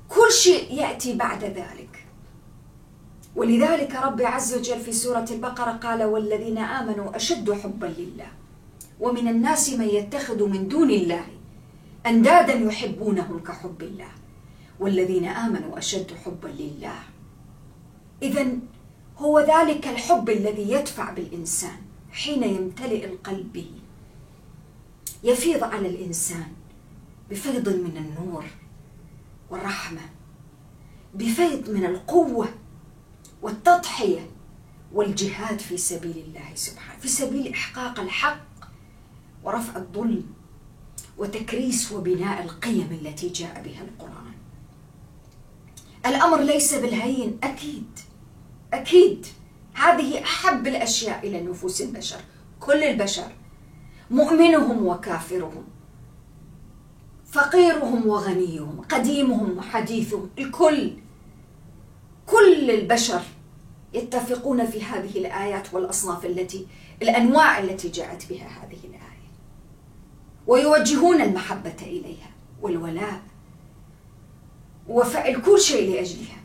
كل 0.08 0.32
شيء 0.32 0.74
يأتي 0.74 1.14
بعد 1.14 1.44
ذلك. 1.44 2.06
ولذلك 3.36 3.94
رب 3.94 4.22
عز 4.22 4.54
وجل 4.54 4.80
في 4.80 4.92
سورة 4.92 5.26
البقرة 5.30 5.72
قال 5.72 6.04
والذين 6.04 6.58
آمنوا 6.58 7.16
أشد 7.16 7.52
حبا 7.52 7.86
لله 7.86 8.28
ومن 9.00 9.28
الناس 9.28 9.70
من 9.72 9.88
يتخذ 9.88 10.48
من 10.48 10.68
دون 10.68 10.90
الله 10.90 11.24
أندادا 12.06 12.54
يحبونهم 12.54 13.38
كحب 13.38 13.82
الله 13.82 14.12
والذين 14.80 15.24
آمنوا 15.24 15.78
أشد 15.78 16.12
حبا 16.24 16.48
لله. 16.48 16.98
إذا 18.22 18.46
هو 19.18 19.40
ذلك 19.40 19.86
الحب 19.86 20.30
الذي 20.30 20.70
يدفع 20.70 21.10
بالإنسان 21.10 21.76
حين 22.12 22.42
يمتلئ 22.42 23.04
القلب. 23.04 23.52
به 23.52 23.70
يفيض 25.24 25.64
على 25.64 25.88
الإنسان 25.88 26.52
بفيض 27.30 27.68
من 27.68 27.96
النور 27.96 28.44
والرحمة 29.50 30.00
بفيض 31.14 31.70
من 31.70 31.84
القوة 31.84 32.48
والتضحية 33.42 34.30
والجهاد 34.92 35.58
في 35.58 35.76
سبيل 35.76 36.18
الله 36.18 36.54
سبحانه 36.54 37.00
في 37.00 37.08
سبيل 37.08 37.52
إحقاق 37.52 38.00
الحق 38.00 38.46
ورفع 39.44 39.76
الظلم 39.76 40.24
وتكريس 41.18 41.92
وبناء 41.92 42.42
القيم 42.42 42.98
التي 43.02 43.28
جاء 43.28 43.62
بها 43.64 43.82
القرآن. 43.82 44.32
الأمر 46.06 46.40
ليس 46.40 46.74
بالهين 46.74 47.38
أكيد 47.42 47.98
أكيد. 48.72 49.26
هذه 49.74 50.22
أحب 50.22 50.66
الأشياء 50.66 51.28
إلى 51.28 51.40
نفوس 51.42 51.80
البشر 51.82 52.20
كل 52.60 52.82
البشر. 52.82 53.32
مؤمنهم 54.10 54.86
وكافرهم 54.86 55.64
فقيرهم 57.26 58.06
وغنيهم 58.06 58.80
قديمهم 58.80 59.58
وحديثهم 59.58 60.30
الكل. 60.38 60.92
كل 62.26 62.70
البشر 62.70 63.22
يتفقون 63.94 64.66
في 64.66 64.82
هذه 64.84 65.18
الآيات 65.18 65.74
والأصناف 65.74 66.26
التي 66.26 66.66
الأنواع 67.02 67.58
التي 67.58 67.88
جاءت 67.88 68.28
بها 68.28 68.46
هذه 68.46 68.78
الآية 68.84 69.01
ويوجهون 70.52 71.20
المحبة 71.20 71.76
إليها 71.82 72.30
والولاء 72.62 73.22
وفعل 74.88 75.42
كل 75.42 75.60
شيء 75.60 75.94
لأجلها. 75.94 76.36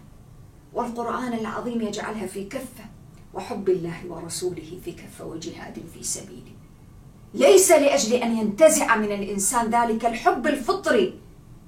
والقرآن 0.73 1.33
العظيم 1.33 1.81
يجعلها 1.81 2.27
في 2.27 2.43
كفة 2.43 2.85
وحب 3.33 3.69
الله 3.69 3.97
ورسوله 4.09 4.79
في 4.85 4.91
كفة 4.91 5.25
وجهاد 5.25 5.83
في 5.93 6.03
سبيله. 6.03 6.51
ليس 7.33 7.71
لأجل 7.71 8.13
أن 8.13 8.37
ينتزع 8.37 8.95
من 8.95 9.11
الإنسان 9.11 9.69
ذلك 9.69 10.05
الحب 10.05 10.47
الفطري 10.47 11.19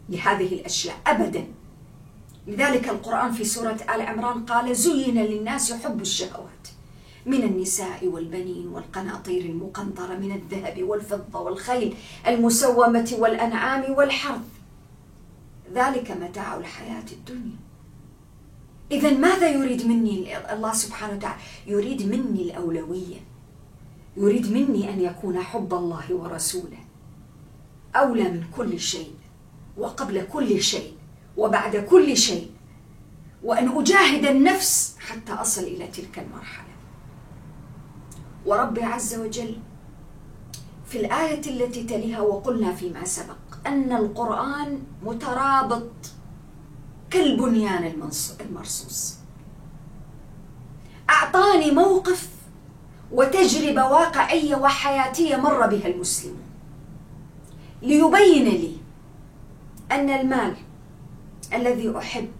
لهذه 0.10 0.54
الأشياء 0.54 0.96
أبدا. 1.08 1.48
لذلك 2.48 2.90
القرآن 2.90 3.32
في 3.32 3.44
سورة 3.44 3.78
آل 3.96 4.02
عمران 4.02 4.46
قال 4.46 4.76
زين 4.76 5.24
للناس 5.24 5.74
حب 5.74 6.02
الشهوات 6.02 6.49
من 7.26 7.44
النساء 7.44 8.08
والبنين 8.08 8.68
والقناطير 8.68 9.42
المقنطرة 9.46 10.16
من 10.16 10.32
الذهب 10.32 10.84
والفضة 10.84 11.40
والخيل 11.40 11.96
المسومة 12.28 13.16
والأنعام 13.20 13.94
والحرث. 13.94 14.48
ذلك 15.74 16.12
متاع 16.12 16.58
الحياة 16.58 17.06
الدنيا. 17.12 17.58
إذا 18.92 19.12
ماذا 19.12 19.50
يريد 19.50 19.88
مني 19.88 20.38
الله 20.54 20.74
سبحانه 20.74 21.14
وتعالى؟ 21.14 21.42
يريد 21.68 22.02
مني 22.02 22.42
الأولوية. 22.42 23.18
يريد 24.18 24.52
مني 24.52 24.94
أن 24.94 25.02
يكون 25.02 25.40
حب 25.40 25.74
الله 25.74 26.06
ورسوله. 26.12 26.80
أولى 27.96 28.24
من 28.24 28.44
كل 28.58 28.80
شيء 28.80 29.12
وقبل 29.78 30.28
كل 30.32 30.62
شيء 30.62 30.94
وبعد 31.38 31.76
كل 31.76 32.18
شيء. 32.18 32.52
وأن 33.44 33.68
أجاهد 33.78 34.26
النفس 34.26 34.96
حتى 35.00 35.32
أصل 35.32 35.64
إلى 35.64 35.88
تلك 35.88 36.20
المرحلة. 36.20 36.69
ورب 38.46 38.80
عز 38.80 39.16
وجل. 39.16 39.56
في 40.86 40.98
الآية 41.00 41.42
التي 41.50 41.84
تليها 41.84 42.22
وقلنا 42.22 42.74
فيما 42.74 43.06
سبق 43.06 43.38
أن 43.68 43.94
القرآن 43.94 44.80
مترابط 45.04 45.92
كالبنيان 47.10 47.84
المرصوص. 48.42 49.16
أعطاني 51.10 51.72
موقف 51.72 52.30
وتجربة 53.12 53.86
واقعية 53.86 54.56
وحياتية 54.56 55.36
مر 55.36 55.68
بها 55.68 55.88
المسلمون 55.88 56.42
ليبين 57.82 58.44
لي 58.46 58.78
أن 59.92 60.10
المال 60.10 60.56
الذي 61.54 61.98
أحب 61.98 62.32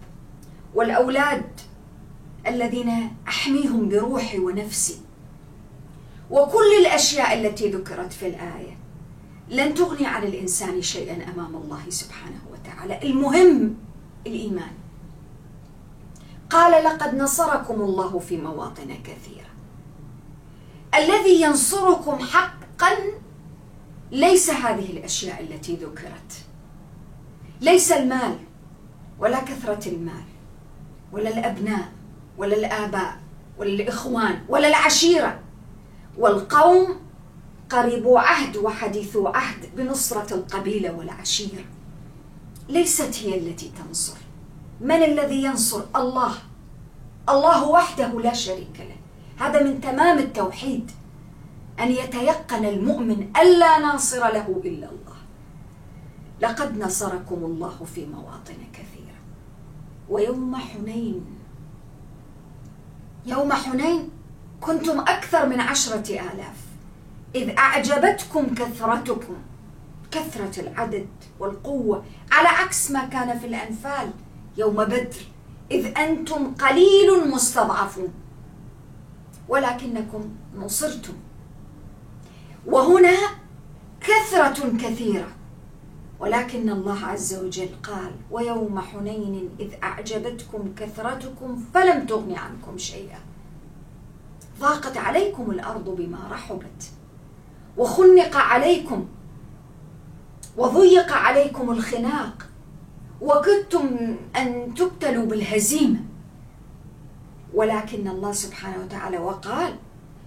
والأولاد 0.76 1.60
الذين 2.48 3.18
أحميهم 3.28 3.90
بروحي 3.90 4.40
ونفسي 4.40 5.02
وكل 6.30 6.72
الأشياء 6.82 7.40
التي 7.42 7.70
ذكرت 7.70 8.14
في 8.14 8.28
الآية. 8.28 8.78
لن 9.50 9.74
تغني 9.74 10.08
عن 10.08 10.24
الإنسان 10.24 10.82
شيئا 10.82 11.34
أمام 11.34 11.56
الله 11.56 11.90
سبحانه 11.90 12.42
وتعالى. 12.52 13.00
المهم 13.04 13.76
الإيمان. 14.28 14.72
قال 16.50 16.84
لقد 16.84 17.16
نصركم 17.16 17.82
الله 17.82 18.20
في 18.20 18.38
مواطن 18.38 18.94
كثيرة. 19.04 19.50
الذي 20.96 21.42
ينصركم 21.42 22.20
حقا 22.20 22.96
ليس 24.12 24.50
هذه 24.50 24.92
الأشياء 24.92 25.44
التي 25.44 25.76
ذكرت. 25.76 26.46
ليس 27.62 27.92
المال 27.92 28.38
ولا 29.20 29.40
كثرة 29.40 29.90
المال 29.90 30.24
ولا 31.12 31.30
الأبناء 31.30 31.92
ولا 32.38 32.56
الآباء 32.56 33.18
ولا 33.58 33.70
الإخوان 33.70 34.42
ولا 34.50 34.68
العشيرة 34.68 35.40
والقوم 36.20 36.96
قريبوا 37.70 38.20
عهد 38.20 38.58
وحديثوا 38.58 39.38
عهد 39.38 39.76
بنصرة 39.76 40.34
القبيلة 40.34 40.94
والعشيرة 40.94 41.64
ليست 42.70 43.20
هي 43.24 43.38
التي 43.38 43.72
تنصر. 43.78 44.18
من 44.82 45.04
الذي 45.04 45.44
ينصر؟ 45.44 45.82
الله. 45.96 46.34
الله 47.30 47.70
وحده 47.70 48.22
لا 48.22 48.34
شريك 48.34 48.80
له. 48.80 48.96
هذا 49.46 49.64
من 49.64 49.82
تمام 49.82 50.18
التوحيد. 50.18 50.92
أن 51.80 51.92
يتيقن 51.92 52.66
المؤمن 52.66 53.32
ألا 53.38 53.80
ناصر 53.80 54.20
له 54.20 54.62
إلا 54.66 54.90
الله. 54.90 55.18
لقد 56.42 56.78
نصركم 56.78 57.36
الله 57.36 57.86
في 57.96 58.06
مواطن 58.06 58.58
كثيرة. 58.74 59.20
ويوم 60.10 60.56
حنين. 60.56 61.26
يوم 63.26 63.54
حنين؟ 63.54 64.10
كنتم 64.62 65.00
أكثر 65.00 65.46
من 65.46 65.60
عشرة 65.60 66.14
آلاف. 66.14 66.56
إذ 67.36 67.58
أعجبتكم 67.58 68.56
كثرتكم 68.56 69.36
كثرة 70.12 70.62
العدد 70.62 71.08
والقوة. 71.40 72.04
على 72.32 72.48
عكس 72.48 72.92
ما 72.92 73.06
كان 73.06 73.40
في 73.40 73.48
الأنفال 73.48 74.12
يوم 74.58 74.76
بدر 74.76 75.16
إذ 75.72 75.98
أنتم 75.98 76.54
قليل 76.54 77.32
مستضعفون. 77.32 78.14
ولكنكم 79.50 80.30
نصرتم. 80.56 81.14
وهنا 82.66 83.18
كثرة 84.02 84.78
كثيرة. 84.78 85.28
ولكن 86.20 86.70
الله 86.70 87.06
عز 87.06 87.36
وجل 87.36 87.70
قال 87.84 88.12
ويوم 88.32 88.80
حنين 88.80 89.50
إذ 89.60 89.74
أعجبتكم 89.84 90.74
كثرتكم 90.78 91.64
فلم 91.74 92.06
تغن 92.06 92.36
عنكم 92.36 92.78
شيئا. 92.78 93.20
ضاقت 94.60 94.98
عليكم 94.98 95.52
الأرض 95.52 95.90
بما 95.90 96.28
رحبت 96.32 96.92
وخنق 97.78 98.36
عليكم 98.36 99.08
وضيق 100.58 101.14
عليكم 101.14 101.72
الخناق 101.72 102.50
وكدتم 103.22 104.16
أن 104.36 104.74
تبتلوا 104.74 105.26
بالهزيمة. 105.26 106.00
ولكن 107.54 108.08
الله 108.08 108.32
سبحانه 108.32 108.84
وتعالى 108.84 109.18
وقال 109.18 109.76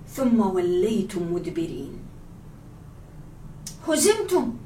ثم 0.09 0.41
وليتم 0.41 1.33
مدبرين 1.33 1.99
هزمتم 3.89 4.57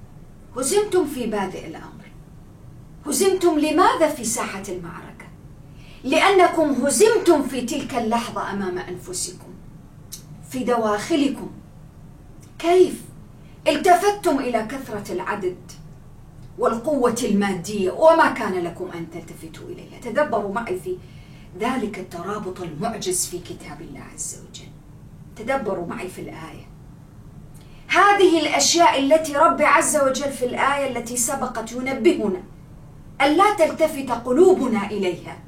هزمتم 0.56 1.06
في 1.06 1.26
بادئ 1.26 1.66
الأمر. 1.66 2.06
هزمتم 3.06 3.58
لماذا 3.58 4.08
في 4.08 4.24
ساحة 4.24 4.62
المعركة؟ 4.68 5.26
لأنكم 6.04 6.70
هزمتم 6.70 7.42
في 7.42 7.60
تلك 7.60 7.94
اللحظة 7.94 8.52
أمام 8.52 8.78
أنفسكم. 8.78 9.55
في 10.56 10.64
دواخلكم. 10.64 11.50
كيف؟ 12.58 13.02
التفتتم 13.68 14.38
إلى 14.38 14.62
كثرة 14.62 15.12
العدد 15.12 15.56
والقوة 16.58 17.16
المادية 17.24 17.90
وما 17.90 18.30
كان 18.30 18.52
لكم 18.52 18.90
أن 18.94 19.06
تلتفتوا 19.10 19.68
إليها. 19.68 20.00
تدبروا 20.00 20.52
معي 20.52 20.80
في 20.80 20.96
ذلك 21.60 21.98
الترابط 21.98 22.60
المعجز 22.60 23.26
في 23.26 23.38
كتاب 23.38 23.80
الله 23.80 24.00
عز 24.14 24.42
وجل. 24.48 24.68
تدبروا 25.36 25.86
معي 25.86 26.08
في 26.08 26.20
الآية. 26.20 26.66
هذه 27.88 28.40
الأشياء 28.40 28.98
التي 28.98 29.36
رب 29.36 29.62
عز 29.62 29.96
وجل 29.96 30.32
في 30.32 30.44
الآية 30.44 30.96
التي 30.96 31.16
سبقت 31.16 31.72
ينبهنا 31.72 32.42
أن 33.20 33.32
لا 33.32 33.54
تلتفت 33.54 34.10
قلوبنا 34.10 34.86
إليها. 34.86 35.38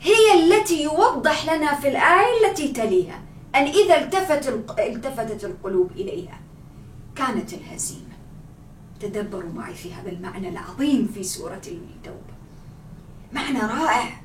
هي 0.00 0.44
التي 0.44 0.82
يوضح 0.82 1.54
لنا 1.54 1.74
في 1.74 1.88
الآية 1.88 2.46
التي 2.48 2.68
تليها. 2.68 3.22
أن 3.54 3.64
إذا 3.64 4.00
التفت 4.00 4.48
التفتت 4.78 5.44
القلوب 5.44 5.90
إليها 5.92 6.40
كانت 7.16 7.52
الهزيمة 7.52 8.16
تدبروا 9.00 9.52
معي 9.52 9.74
في 9.74 9.94
هذا 9.94 10.10
المعنى 10.10 10.48
العظيم 10.48 11.10
في 11.14 11.22
سورة 11.22 11.62
التوبة. 11.66 12.32
معنى 13.32 13.58
رائع. 13.58 14.20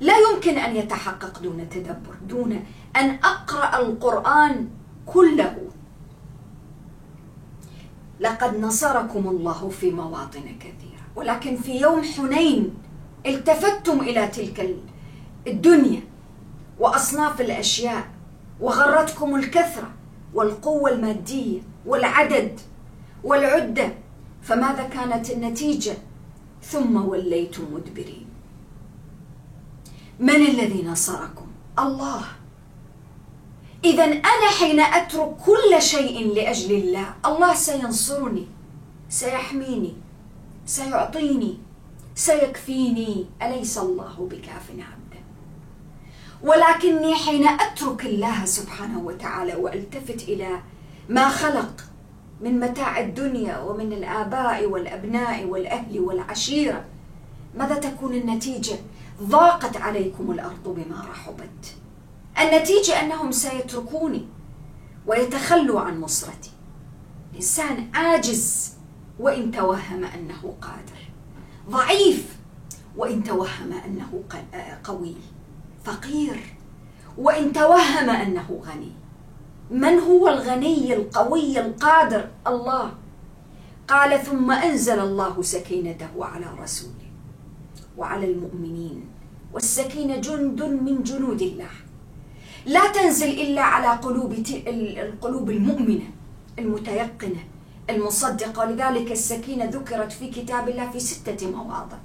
لا 0.00 0.14
يمكن 0.18 0.58
أن 0.58 0.76
يتحقق 0.76 1.42
دون 1.42 1.68
تدبر 1.68 2.14
دون 2.28 2.64
أن 2.96 3.10
أقرأ 3.10 3.78
القرآن 3.78 4.68
كله. 5.06 5.56
لقد 8.20 8.56
نصركم 8.60 9.28
الله 9.28 9.68
في 9.68 9.90
مواطن 9.90 10.58
كثيرة 10.60 11.04
ولكن 11.16 11.56
في 11.56 11.80
يوم 11.80 12.02
حنين 12.02 12.74
التفتم 13.26 14.00
إلى 14.00 14.28
تلك 14.28 14.76
الدنيا 15.46 16.00
وأصناف 16.78 17.40
الأشياء 17.40 18.13
وغرتكم 18.60 19.36
الكثرة 19.36 19.90
والقوة 20.34 20.90
المادية 20.90 21.60
والعدد 21.86 22.60
والعدة 23.24 23.94
فماذا 24.42 24.82
كانت 24.82 25.30
النتيجة؟ 25.30 25.94
ثم 26.62 27.08
وليتم 27.08 27.74
مدبرين. 27.74 28.26
من 30.20 30.36
الذي 30.36 30.82
نصركم؟ 30.82 31.46
الله. 31.78 32.24
إذا 33.84 34.04
أنا 34.04 34.50
حين 34.60 34.80
أترك 34.80 35.36
كل 35.46 35.82
شيء 35.82 36.34
لأجل 36.34 36.74
الله 36.74 37.14
الله 37.26 37.54
سينصرني 37.54 38.46
سيحميني 39.08 39.94
سيعطيني 40.66 41.58
سيكفيني 42.14 43.26
أليس 43.42 43.78
الله 43.78 44.28
بكاف 44.30 44.70
عبدا 44.70 45.03
ولكني 46.44 47.14
حين 47.14 47.48
أترك 47.48 48.06
الله 48.06 48.44
سبحانه 48.44 48.98
وتعالى 48.98 49.54
وألتفت 49.54 50.22
إلى 50.28 50.60
ما 51.08 51.28
خلق 51.28 51.84
من 52.40 52.60
متاع 52.60 53.00
الدنيا 53.00 53.58
ومن 53.58 53.92
الآباء 53.92 54.66
والأبناء 54.66 55.44
والأهل 55.44 56.00
والعشيرة 56.00 56.84
ماذا 57.56 57.74
تكون 57.74 58.14
النتيجة؟ 58.14 58.76
ضاقت 59.22 59.76
عليكم 59.76 60.30
الأرض 60.30 60.68
بما 60.68 61.04
رحبت. 61.10 61.76
النتيجة 62.40 63.00
أنهم 63.00 63.32
سيتركوني 63.32 64.26
ويتخلوا 65.06 65.80
عن 65.80 66.00
نصرتي. 66.00 66.50
الإنسان 67.30 67.88
عاجز 67.94 68.72
وإن 69.18 69.50
توهم 69.50 70.04
أنه 70.04 70.54
قادر. 70.62 71.08
ضعيف 71.70 72.36
وإن 72.96 73.24
توهم 73.24 73.72
أنه 73.86 74.22
قوي. 74.84 75.14
فقير. 75.84 76.36
وإن 77.18 77.52
توهم 77.52 78.10
أنه 78.10 78.62
غني. 78.62 78.92
من 79.70 79.98
هو 79.98 80.28
الغني 80.28 80.94
القوي 80.94 81.60
القادر؟ 81.60 82.28
الله. 82.46 82.92
قال 83.88 84.24
ثم 84.24 84.50
أنزل 84.50 84.98
الله 84.98 85.42
سكينته 85.42 86.24
على 86.24 86.46
رسوله 86.62 87.08
وعلى 87.98 88.32
المؤمنين 88.32 89.04
والسكينه 89.52 90.16
جند 90.16 90.62
من 90.62 91.02
جنود 91.02 91.42
الله. 91.42 91.74
لا 92.66 92.92
تنزل 92.92 93.28
إلا 93.28 93.62
على 93.62 94.00
قلوب 94.00 94.32
القلوب 94.98 95.50
المؤمنة 95.50 96.08
المتيقنة 96.58 97.44
المصدقة. 97.90 98.60
ولذلك 98.60 99.12
السكينة 99.12 99.64
ذكرت 99.64 100.12
في 100.12 100.30
كتاب 100.30 100.68
الله 100.68 100.90
في 100.90 101.00
ستة 101.00 101.50
مواضع. 101.50 101.98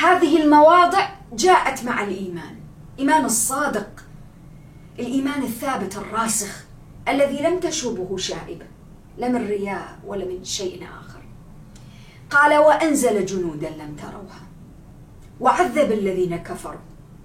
هذه 0.00 0.42
المواضع 0.42 1.08
جاءت 1.32 1.84
مع 1.84 2.04
الإيمان. 2.04 2.56
إيمان 2.98 3.24
الصادق. 3.24 4.04
الإيمان 4.98 5.42
الثابت 5.42 5.96
الراسخ 5.96 6.64
الذي 7.08 7.42
لم 7.42 7.60
تشوبه 7.60 8.16
شائبة 8.16 8.66
لا 9.18 9.28
من 9.28 9.46
رياء 9.46 9.98
ولا 10.06 10.24
من 10.24 10.44
شيء 10.44 10.84
آخر. 10.84 11.20
قال 12.30 12.58
وأنزل 12.58 13.26
جنودا 13.26 13.70
لم 13.70 13.96
تروها. 13.96 14.42
وعذب 15.40 15.92
الذين 15.92 16.36
كفروا. 16.36 16.80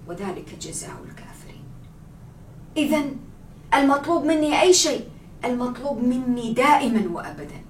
وذلك 0.08 0.54
جزاء 0.60 0.96
الكافرين. 1.08 1.64
إذا 2.76 3.04
المطلوب 3.74 4.24
مني 4.24 4.60
أي 4.60 4.72
شيء؟ 4.72 5.08
المطلوب 5.44 6.02
مني 6.02 6.52
دائما 6.52 7.10
وأبدا. 7.12 7.64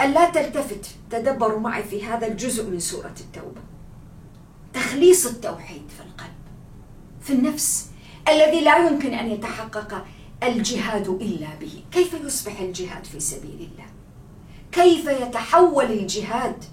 ألا 0.00 0.30
تلتفت 0.30 0.86
تدبروا 1.10 1.60
معي 1.60 1.82
في 1.82 2.04
هذا 2.04 2.26
الجزء 2.26 2.70
من 2.70 2.78
سورة 2.78 3.14
التوبة. 3.20 3.71
تخليص 4.74 5.26
التوحيد 5.26 5.82
في 5.96 6.00
القلب 6.00 6.32
في 7.20 7.32
النفس 7.32 7.90
الذي 8.28 8.60
لا 8.60 8.88
يمكن 8.88 9.14
أن 9.14 9.30
يتحقق 9.30 10.04
الجهاد 10.42 11.08
إلا 11.08 11.54
به، 11.60 11.84
كيف 11.92 12.14
يصبح 12.24 12.60
الجهاد 12.60 13.04
في 13.04 13.20
سبيل 13.20 13.68
الله؟ 13.72 13.86
كيف 14.72 15.06
يتحول 15.06 15.84
الجهاد 15.84 16.64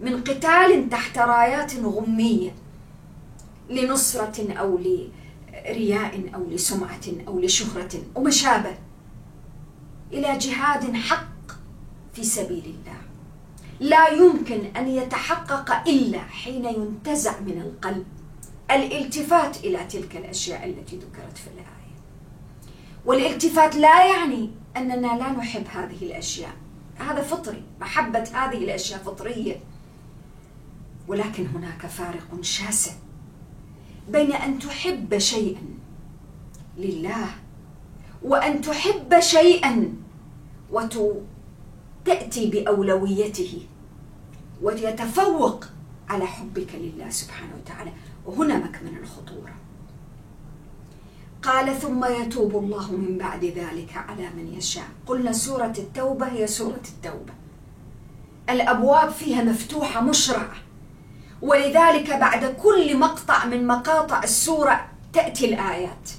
من 0.00 0.20
قتال 0.20 0.88
تحت 0.90 1.18
رايات 1.18 1.76
غمية 1.76 2.54
لنصرة 3.70 4.52
أو 4.52 4.78
لرياء 4.78 6.30
أو 6.34 6.50
لسمعة 6.50 7.00
أو 7.26 7.40
لشهرة 7.40 8.02
وما 8.14 8.30
شابه 8.30 8.74
إلى 10.12 10.38
جهاد 10.38 10.94
حق 10.96 11.52
في 12.14 12.24
سبيل 12.24 12.64
الله 12.64 13.07
لا 13.80 14.08
يمكن 14.08 14.76
أن 14.76 14.88
يتحقق 14.88 15.88
إلا 15.88 16.18
حين 16.18 16.64
ينتزع 16.64 17.40
من 17.40 17.60
القلب 17.60 18.06
الالتفات 18.70 19.56
إلى 19.56 19.84
تلك 19.84 20.16
الأشياء 20.16 20.66
التي 20.66 20.96
ذكرت 20.96 21.38
في 21.38 21.46
الآية. 21.46 21.68
والالتفات 23.06 23.76
لا 23.76 24.06
يعني 24.06 24.50
أننا 24.76 25.18
لا 25.18 25.32
نحب 25.32 25.64
هذه 25.68 26.02
الأشياء. 26.02 26.52
هذا 26.98 27.22
فطري 27.22 27.62
محبة 27.80 28.22
هذه 28.22 28.56
الأشياء 28.58 28.98
فطرية. 28.98 29.60
ولكن 31.08 31.46
هناك 31.46 31.86
فارق 31.86 32.42
شاسع 32.42 32.92
بين 34.08 34.32
أن 34.32 34.58
تحب 34.58 35.18
شيئا 35.18 35.62
لله 36.76 37.28
وأن 38.22 38.60
تحب 38.60 39.20
شيئا 39.20 39.94
وتأتي 40.72 42.50
بأولويته. 42.50 43.66
ويتفوق 44.62 45.64
على 46.08 46.26
حبك 46.26 46.74
لله 46.74 47.10
سبحانه 47.10 47.52
وتعالى. 47.62 47.92
وهنا 48.26 48.56
مكمن 48.56 48.98
الخطورة. 49.02 49.54
قال 51.42 51.80
ثم 51.80 52.04
يتوب 52.04 52.56
الله 52.56 52.92
من 52.92 53.18
بعد 53.18 53.44
ذلك 53.44 53.96
على 53.96 54.30
من 54.36 54.54
يشاء. 54.56 54.88
قلنا 55.06 55.32
سورة 55.32 55.72
التوبة 55.78 56.26
هي 56.26 56.46
سورة 56.46 56.82
التوبة. 56.88 57.32
الأبواب 58.50 59.10
فيها 59.10 59.42
مفتوحة 59.44 60.00
مشرعة. 60.00 60.56
ولذلك 61.42 62.10
بعد 62.10 62.44
كل 62.44 62.98
مقطع 62.98 63.44
من 63.44 63.66
مقاطع 63.66 64.22
السورة 64.22 64.88
تأتي 65.12 65.54
الآيات 65.54 66.10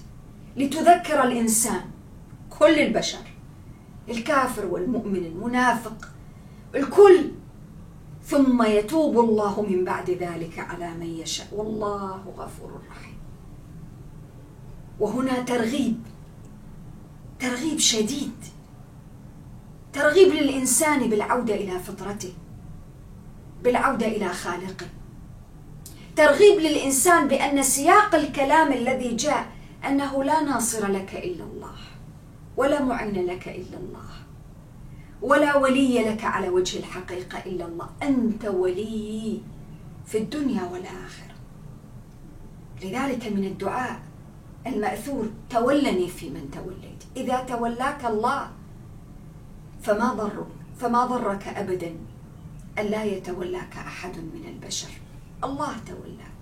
لتذكر 0.58 1.24
الإنسان 1.24 1.82
كل 2.60 2.80
البشر 2.80 3.34
الكافر 4.10 4.66
والمؤمن 4.66 5.26
المنافق 5.26 6.12
الكل 6.76 7.32
ثم 8.30 8.64
يتوب 8.64 9.20
الله 9.20 9.62
من 9.62 9.86
بعد 9.86 10.10
ذلك 10.10 10.60
على 10.60 10.94
من 10.94 11.20
يشاء. 11.22 11.48
والله 11.52 12.34
غفور 12.38 12.82
رحيم. 12.90 13.18
وهنا 15.00 15.42
ترغيب 15.42 15.98
ترغيب 17.40 17.80
شديد 17.80 18.38
ترغيب 19.94 20.34
للإنسان 20.34 21.10
بالعودة 21.10 21.56
إلى 21.56 21.80
فطرته 21.80 22.34
بالعودة 23.64 24.08
إلى 24.08 24.30
خالقه. 24.30 24.86
ترغيب 26.16 26.60
للإنسان 26.60 27.28
بأن 27.28 27.64
سياق 27.64 28.16
الكلام 28.16 28.74
الذي 28.74 29.16
جاء 29.16 29.52
أنه 29.88 30.24
لا 30.24 30.42
ناصر 30.42 30.88
لك 30.88 31.16
إلا 31.16 31.44
الله 31.44 31.76
ولا 32.58 32.84
معين 32.84 33.26
لك 33.26 33.48
إلا 33.48 33.78
الله. 33.78 34.10
ولا 35.22 35.58
ولي 35.58 36.04
لك 36.04 36.24
على 36.24 36.50
وجه 36.50 36.80
الحقيقة 36.80 37.40
إلا 37.40 37.66
الله. 37.66 37.90
أنت 38.04 38.46
ولي 38.46 39.42
في 40.06 40.18
الدنيا 40.18 40.64
والآخرة. 40.64 41.36
لذلك 42.84 43.28
من 43.28 43.46
الدعاء 43.46 44.00
المأثور 44.68 45.30
تولني 45.50 46.08
في 46.08 46.30
من 46.30 46.52
توليت. 46.52 47.04
إذا 47.18 47.44
تولاك 47.44 48.06
الله 48.06 48.52
فما 49.82 50.14
ضرك 50.14 50.48
فما 50.78 51.06
ضرك 51.06 51.48
أبدا. 51.48 51.96
أن 52.80 52.86
لا 52.86 53.04
يتولاك 53.04 53.78
أحد 53.78 54.18
من 54.18 54.46
البشر. 54.46 54.90
الله 55.44 55.78
تولاك. 55.88 56.40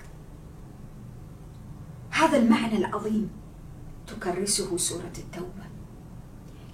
هذا 2.09 2.37
المعنى 2.37 2.77
العظيم 2.77 3.29
تكرسه 4.07 4.77
سورة 4.77 5.13
التوبة. 5.17 5.67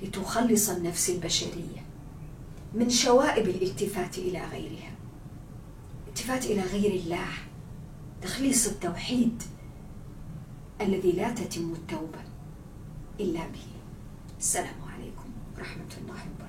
لتخلص 0.01 0.69
النفس 0.69 1.09
البشرية. 1.09 1.82
من 2.73 2.89
شوائب 2.89 3.47
الالتفات 3.49 4.17
إلى 4.17 4.45
غيرها. 4.45 4.91
الالتفات 6.03 6.45
إلى 6.45 6.61
غير 6.61 6.91
الله 6.91 7.27
تخليص 8.21 8.67
التوحيد 8.67 9.43
الذي 10.81 11.11
لا 11.11 11.31
تتم 11.33 11.73
التوبة 11.73 12.19
إلا 13.19 13.39
به. 13.39 13.67
السلام 14.39 14.81
عليكم 14.93 15.29
ورحمة 15.57 15.93
الله 15.97 16.13
وبركاته. 16.13 16.42